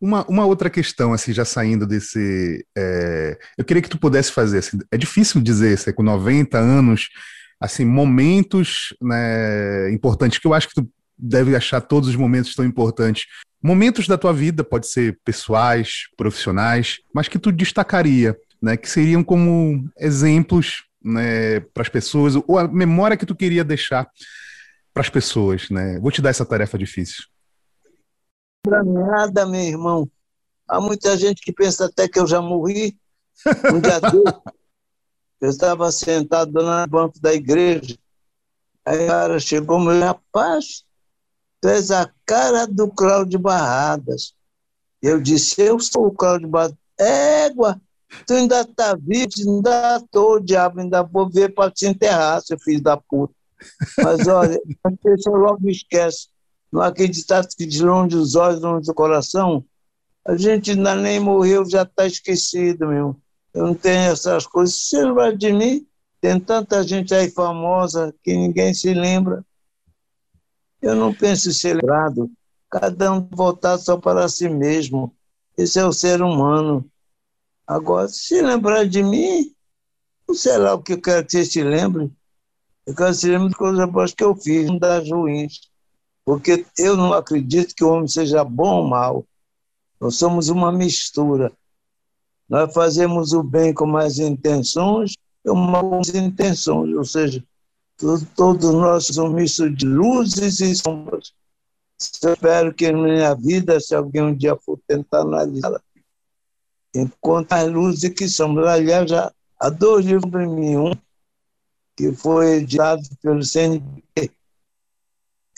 Uma, 0.00 0.26
uma 0.26 0.44
outra 0.44 0.68
questão, 0.68 1.12
assim, 1.12 1.32
já 1.32 1.44
saindo 1.44 1.86
desse. 1.86 2.66
É, 2.76 3.38
eu 3.56 3.64
queria 3.64 3.80
que 3.80 3.88
tu 3.88 3.98
pudesse 3.98 4.32
fazer. 4.32 4.58
Assim, 4.58 4.78
é 4.90 4.98
difícil 4.98 5.40
dizer, 5.40 5.78
você 5.78 5.92
com 5.92 6.02
90 6.02 6.58
anos, 6.58 7.08
assim, 7.60 7.84
momentos 7.84 8.94
né, 9.00 9.92
importantes, 9.92 10.38
que 10.38 10.46
eu 10.46 10.52
acho 10.52 10.68
que 10.68 10.74
tu 10.74 10.88
deve 11.16 11.54
achar 11.54 11.80
todos 11.80 12.08
os 12.08 12.16
momentos 12.16 12.54
tão 12.54 12.64
importantes 12.64 13.26
momentos 13.64 14.06
da 14.06 14.18
tua 14.18 14.30
vida, 14.30 14.62
pode 14.62 14.86
ser 14.86 15.18
pessoais, 15.24 16.02
profissionais, 16.18 17.00
mas 17.14 17.28
que 17.28 17.38
tu 17.38 17.50
destacaria, 17.50 18.38
né, 18.60 18.76
que 18.76 18.90
seriam 18.90 19.24
como 19.24 19.90
exemplos 19.98 20.84
né, 21.02 21.60
para 21.60 21.82
as 21.82 21.88
pessoas, 21.88 22.34
ou 22.36 22.58
a 22.58 22.68
memória 22.68 23.16
que 23.16 23.24
tu 23.24 23.34
queria 23.34 23.64
deixar 23.64 24.06
para 24.92 25.00
as 25.00 25.08
pessoas. 25.08 25.70
Né? 25.70 25.98
Vou 25.98 26.10
te 26.10 26.20
dar 26.20 26.28
essa 26.28 26.44
tarefa 26.44 26.76
difícil. 26.76 27.24
Para 28.62 28.84
nada, 28.84 29.46
meu 29.46 29.62
irmão. 29.62 30.10
Há 30.68 30.78
muita 30.78 31.16
gente 31.16 31.40
que 31.40 31.52
pensa 31.52 31.86
até 31.86 32.06
que 32.06 32.18
eu 32.18 32.26
já 32.26 32.42
morri. 32.42 32.98
Um 33.72 33.80
dia 33.80 33.98
desse, 34.12 34.42
eu 35.40 35.48
estava 35.48 35.90
sentado 35.90 36.52
no 36.52 36.86
banco 36.86 37.18
da 37.18 37.32
igreja. 37.32 37.96
Aí 38.84 39.04
o 39.04 39.06
cara 39.06 39.40
chegou 39.40 39.80
e 39.80 39.86
me 39.86 40.00
rapaz, 40.00 40.84
Tu 41.64 41.68
és 41.70 41.90
a 41.90 42.10
cara 42.26 42.66
do 42.66 42.90
Cláudio 42.90 43.38
Barradas. 43.38 44.34
Eu 45.00 45.18
disse, 45.18 45.62
eu 45.62 45.80
sou 45.80 46.08
o 46.08 46.12
Cláudio 46.12 46.46
Barradas. 46.46 46.76
Égua, 46.98 47.80
tu 48.26 48.34
ainda 48.34 48.60
está 48.60 48.94
vivo, 48.94 49.30
ainda 49.38 49.96
estou, 49.96 50.38
diabo, 50.40 50.80
ainda 50.80 51.02
vou 51.02 51.26
ver 51.30 51.54
para 51.54 51.70
te 51.70 51.86
enterrar, 51.86 52.42
seu 52.42 52.58
filho 52.58 52.82
da 52.82 52.98
puta. 52.98 53.32
Mas 53.96 54.28
olha, 54.28 54.60
a 54.84 54.90
pessoa 54.90 55.38
logo 55.38 55.70
esquece. 55.70 56.28
Não 56.70 56.82
acreditar 56.82 57.46
que 57.46 57.64
de 57.64 57.82
longe 57.82 58.14
dos 58.14 58.34
olhos, 58.34 58.60
longe 58.60 58.86
do 58.86 58.92
coração, 58.92 59.64
a 60.22 60.36
gente 60.36 60.72
ainda 60.72 60.94
nem 60.94 61.18
morreu, 61.18 61.64
já 61.64 61.80
está 61.80 62.06
esquecido, 62.06 62.88
meu. 62.88 63.16
Eu 63.54 63.68
não 63.68 63.74
tenho 63.74 64.12
essas 64.12 64.46
coisas. 64.46 64.74
Se 64.74 65.02
lembra 65.02 65.34
de 65.34 65.50
mim, 65.50 65.86
tem 66.20 66.38
tanta 66.38 66.82
gente 66.82 67.14
aí 67.14 67.30
famosa 67.30 68.14
que 68.22 68.36
ninguém 68.36 68.74
se 68.74 68.92
lembra. 68.92 69.42
Eu 70.84 70.94
não 70.94 71.14
penso 71.14 71.48
em 71.48 71.52
ser 71.54 71.76
lembrado, 71.76 72.30
cada 72.70 73.10
um 73.10 73.26
voltar 73.32 73.78
só 73.78 73.96
para 73.96 74.28
si 74.28 74.50
mesmo. 74.50 75.16
Esse 75.56 75.78
é 75.78 75.84
o 75.86 75.94
ser 75.94 76.20
humano. 76.20 76.84
Agora, 77.66 78.06
se 78.06 78.42
lembrar 78.42 78.86
de 78.86 79.02
mim, 79.02 79.50
não 80.28 80.34
sei 80.34 80.58
lá 80.58 80.74
o 80.74 80.82
que 80.82 80.92
eu 80.92 81.00
quero 81.00 81.24
que 81.24 81.32
você 81.32 81.46
se 81.46 81.62
lembre. 81.62 82.12
Eu 82.84 82.94
quero 82.94 83.12
que 83.12 83.16
se 83.16 83.30
lembre 83.30 83.48
de 83.48 83.54
coisas 83.54 83.90
boas 83.90 84.12
que 84.12 84.22
eu 84.22 84.36
fiz, 84.36 84.66
não 84.66 84.76
das 84.76 85.08
ruins. 85.08 85.70
Porque 86.22 86.66
eu 86.76 86.98
não 86.98 87.14
acredito 87.14 87.74
que 87.74 87.82
o 87.82 87.88
homem 87.88 88.06
seja 88.06 88.44
bom 88.44 88.82
ou 88.82 88.86
mal. 88.86 89.26
Nós 89.98 90.16
somos 90.16 90.50
uma 90.50 90.70
mistura. 90.70 91.50
Nós 92.46 92.74
fazemos 92.74 93.32
o 93.32 93.42
bem 93.42 93.72
com 93.72 93.86
mais 93.86 94.18
intenções 94.18 95.16
e 95.42 95.48
o 95.48 95.54
mal 95.54 95.80
com 95.80 95.96
mais 95.96 96.14
intenções. 96.14 96.94
Ou 96.94 97.06
seja, 97.06 97.42
todos 97.96 98.72
nós 98.72 99.06
somos 99.06 99.32
um 99.32 99.34
misto 99.34 99.70
de 99.70 99.86
luzes 99.86 100.60
e 100.60 100.74
sombras. 100.74 101.32
Espero 101.98 102.74
que 102.74 102.90
na 102.90 103.02
minha 103.02 103.34
vida, 103.34 103.78
se 103.80 103.94
alguém 103.94 104.22
um 104.22 104.34
dia 104.34 104.56
for 104.56 104.78
tentar 104.86 105.20
analisá-la, 105.20 105.80
encontre 106.94 107.58
as 107.58 107.70
luzes 107.70 108.10
que 108.10 108.28
sombras. 108.28 108.68
Aliás, 108.68 109.08
já 109.08 109.32
há 109.60 109.70
dois 109.70 110.04
livros 110.04 110.30
para 110.30 110.46
mim, 110.46 110.76
um 110.76 110.92
que 111.96 112.12
foi 112.12 112.56
editado 112.56 113.02
pelo 113.22 113.44
CNP. 113.44 114.30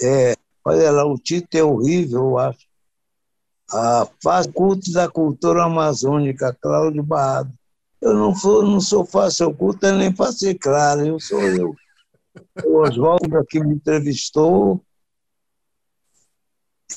É, 0.00 0.34
olha 0.64 0.90
lá, 0.90 1.04
o 1.04 1.18
título 1.18 1.48
é 1.58 1.64
horrível, 1.64 2.20
eu 2.20 2.38
acho. 2.38 2.66
A 3.72 4.06
Faz 4.22 4.46
Culto 4.46 4.92
da 4.92 5.08
Cultura 5.08 5.64
Amazônica, 5.64 6.56
Cláudio 6.60 7.02
Barrado. 7.02 7.52
Eu 8.00 8.14
não, 8.14 8.34
for, 8.34 8.62
não 8.62 8.80
sou 8.80 9.04
fácil 9.04 9.48
oculta 9.48 9.90
nem 9.90 10.12
para 10.12 10.30
ser 10.30 10.54
claro, 10.54 11.04
eu 11.06 11.18
sou 11.18 11.40
eu. 11.40 11.74
O 12.64 12.82
Oswaldo 12.82 13.44
que 13.48 13.60
me 13.60 13.74
entrevistou, 13.74 14.84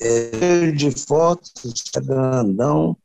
é, 0.00 0.70
de 0.70 0.90
fotos, 0.90 1.84
grandão. 1.96 2.96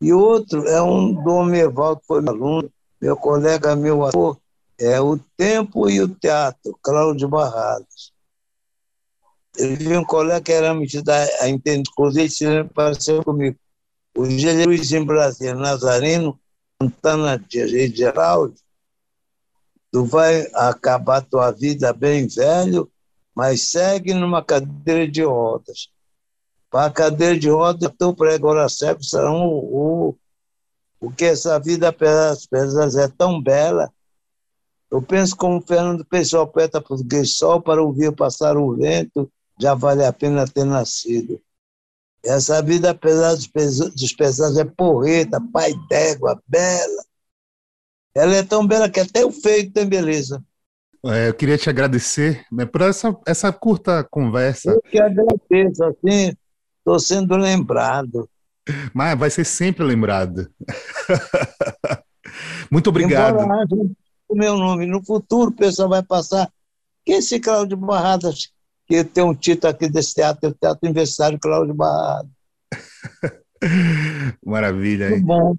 E 0.00 0.12
outro 0.12 0.66
é 0.68 0.82
um 0.82 1.12
do 1.12 1.30
Homeval, 1.30 1.96
que 1.96 2.06
foi 2.06 2.20
meu 2.20 2.32
aluno, 2.32 2.70
meu 3.00 3.16
colega, 3.16 3.74
meu 3.74 4.04
ator, 4.04 4.38
é 4.78 5.00
O 5.00 5.18
Tempo 5.36 5.88
e 5.88 6.00
o 6.00 6.08
Teatro, 6.08 6.78
Cláudio 6.82 7.28
Barrados. 7.28 8.12
Ele 9.56 9.76
viu 9.76 10.00
um 10.00 10.04
colega 10.04 10.42
que 10.42 10.52
era 10.52 10.74
metido 10.74 11.08
a 11.08 11.48
entender, 11.48 11.80
inclusive 11.80 12.28
se 12.28 12.46
apareceu 12.46 13.24
comigo. 13.24 13.56
O 14.14 14.22
Luiz 14.22 14.92
em 14.92 15.04
Brasília, 15.04 15.54
Nazareno, 15.54 16.38
Santana 16.80 17.38
de 17.38 17.88
Geraldo, 17.88 18.54
tu 19.90 20.04
vai 20.04 20.46
acabar 20.54 21.22
tua 21.22 21.50
vida 21.50 21.92
bem 21.92 22.26
velho, 22.26 22.90
mas 23.34 23.62
segue 23.62 24.14
numa 24.14 24.42
cadeira 24.42 25.10
de 25.10 25.22
rodas. 25.22 25.88
Para 26.70 26.86
a 26.86 26.90
cadeira 26.90 27.38
de 27.38 27.48
rodas, 27.48 27.92
teu 27.98 28.14
prego 28.14 28.48
agora 28.48 28.68
cego 28.68 29.02
serão 29.02 29.46
o, 29.46 30.08
o, 30.08 30.18
porque 30.98 31.26
essa 31.26 31.58
vida 31.58 31.92
pelas 31.92 32.46
pedras 32.46 32.96
é 32.96 33.08
tão 33.08 33.40
bela. 33.40 33.92
Eu 34.90 35.02
penso 35.02 35.36
como 35.36 35.60
Fernando 35.60 36.04
Pessoal, 36.04 36.46
poeta 36.46 36.80
português, 36.80 37.36
só 37.36 37.60
para 37.60 37.82
ouvir 37.82 38.14
passar 38.14 38.56
o 38.56 38.74
vento, 38.76 39.30
já 39.60 39.74
vale 39.74 40.04
a 40.04 40.12
pena 40.12 40.46
ter 40.46 40.64
nascido. 40.64 41.40
Essa 42.24 42.60
vida, 42.60 42.90
apesar 42.90 43.34
dos 43.36 44.56
é 44.58 44.64
porreta, 44.64 45.40
pai 45.52 45.72
d'égua, 45.88 46.42
bela. 46.46 47.04
Ela 48.16 48.36
é 48.36 48.42
tão 48.42 48.66
bela 48.66 48.88
que 48.88 48.98
até 48.98 49.26
o 49.26 49.30
feio 49.30 49.70
tem 49.70 49.86
beleza. 49.86 50.42
É, 51.04 51.28
eu 51.28 51.34
queria 51.34 51.58
te 51.58 51.68
agradecer 51.68 52.46
né, 52.50 52.64
por 52.64 52.80
essa, 52.80 53.14
essa 53.26 53.52
curta 53.52 54.02
conversa. 54.02 54.70
Eu 54.70 54.80
que 54.80 54.98
agradeço, 54.98 55.84
assim, 55.84 56.34
estou 56.78 56.98
sendo 56.98 57.36
lembrado. 57.36 58.26
Mas 58.94 59.18
vai 59.18 59.28
ser 59.28 59.44
sempre 59.44 59.84
lembrado. 59.84 60.50
Muito 62.72 62.88
obrigado. 62.88 63.36
o 64.28 64.34
meu 64.34 64.56
nome. 64.56 64.86
No 64.86 65.04
futuro, 65.04 65.50
o 65.50 65.54
pessoal 65.54 65.90
vai 65.90 66.02
passar. 66.02 66.50
Que 67.04 67.12
esse 67.12 67.38
Cláudio 67.38 67.76
Barradas, 67.76 68.50
que 68.88 69.04
tem 69.04 69.22
um 69.22 69.34
título 69.34 69.72
aqui 69.72 69.88
desse 69.88 70.14
teatro, 70.14 70.48
é 70.48 70.48
o 70.48 70.54
Teatro 70.54 70.88
Universitário 70.88 71.38
Cláudio 71.38 71.74
Barradas. 71.74 72.30
Maravilha. 74.44 75.10
Muito 75.10 75.26
bom. 75.26 75.54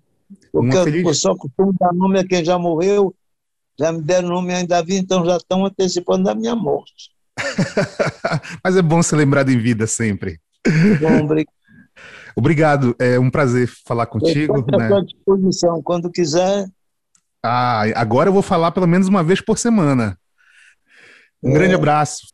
Porque 0.52 0.84
feliz... 0.84 1.06
eu 1.06 1.14
só 1.14 1.36
costumo 1.36 1.74
dar 1.80 1.94
nome 1.94 2.20
a 2.20 2.28
quem 2.28 2.44
já 2.44 2.58
morreu, 2.58 3.14
já 3.80 3.92
me 3.92 4.02
deram 4.02 4.30
nome 4.30 4.54
ainda 4.54 4.82
vi, 4.84 4.96
então 4.96 5.26
já 5.26 5.38
estão 5.38 5.66
antecipando 5.66 6.24
da 6.24 6.36
minha 6.36 6.56
morte. 6.56 7.12
Mas 8.64 8.76
é 8.76 8.82
bom 8.82 9.02
ser 9.04 9.16
lembrado 9.16 9.50
em 9.50 9.58
vida 9.58 9.86
sempre. 9.86 10.40
Bom, 11.00 11.24
obrigado. 11.24 11.58
Obrigado, 12.38 12.96
é 13.00 13.18
um 13.18 13.32
prazer 13.32 13.68
falar 13.84 14.06
contigo. 14.06 14.60
Estou 14.60 14.78
né? 14.78 14.96
à 14.96 15.02
disposição, 15.02 15.82
quando 15.82 16.12
quiser. 16.12 16.68
Ah, 17.44 17.82
agora 17.96 18.30
eu 18.30 18.34
vou 18.34 18.44
falar 18.44 18.72
pelo 18.72 18.86
menos 18.86 19.08
uma 19.08 19.24
vez 19.24 19.42
por 19.42 19.58
semana. 19.58 20.16
Um 21.42 21.50
é, 21.50 21.54
grande 21.54 21.74
abraço. 21.74 22.28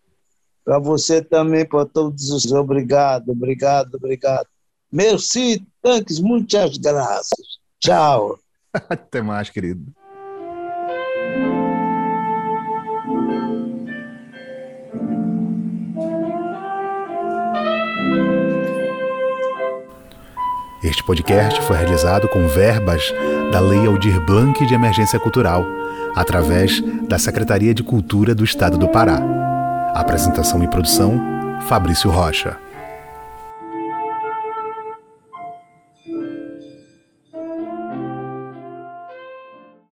Para 0.65 0.77
você 0.77 1.21
também, 1.21 1.65
para 1.65 1.85
todos 1.85 2.31
os. 2.31 2.51
Obrigado, 2.51 3.29
obrigado, 3.29 3.95
obrigado. 3.95 4.47
Merci, 4.91 5.65
tanques, 5.81 6.19
muitas 6.19 6.77
graças. 6.77 7.52
Tchau. 7.83 8.39
Até 8.73 9.21
mais, 9.21 9.49
querido. 9.49 9.83
Este 20.81 21.03
podcast 21.05 21.61
foi 21.63 21.75
realizado 21.75 22.29
com 22.29 22.47
verbas 22.47 23.13
da 23.51 23.59
Lei 23.59 23.85
Aldir 23.85 24.21
Blanc 24.21 24.65
de 24.65 24.73
Emergência 24.73 25.19
Cultural, 25.19 25.65
através 26.15 26.79
da 27.09 27.19
Secretaria 27.19 27.73
de 27.73 27.83
Cultura 27.83 28.33
do 28.33 28.45
Estado 28.45 28.77
do 28.77 28.87
Pará. 28.87 29.19
Apresentação 29.93 30.63
e 30.63 30.69
produção: 30.69 31.19
Fabrício 31.67 32.09
Rocha. 32.09 32.57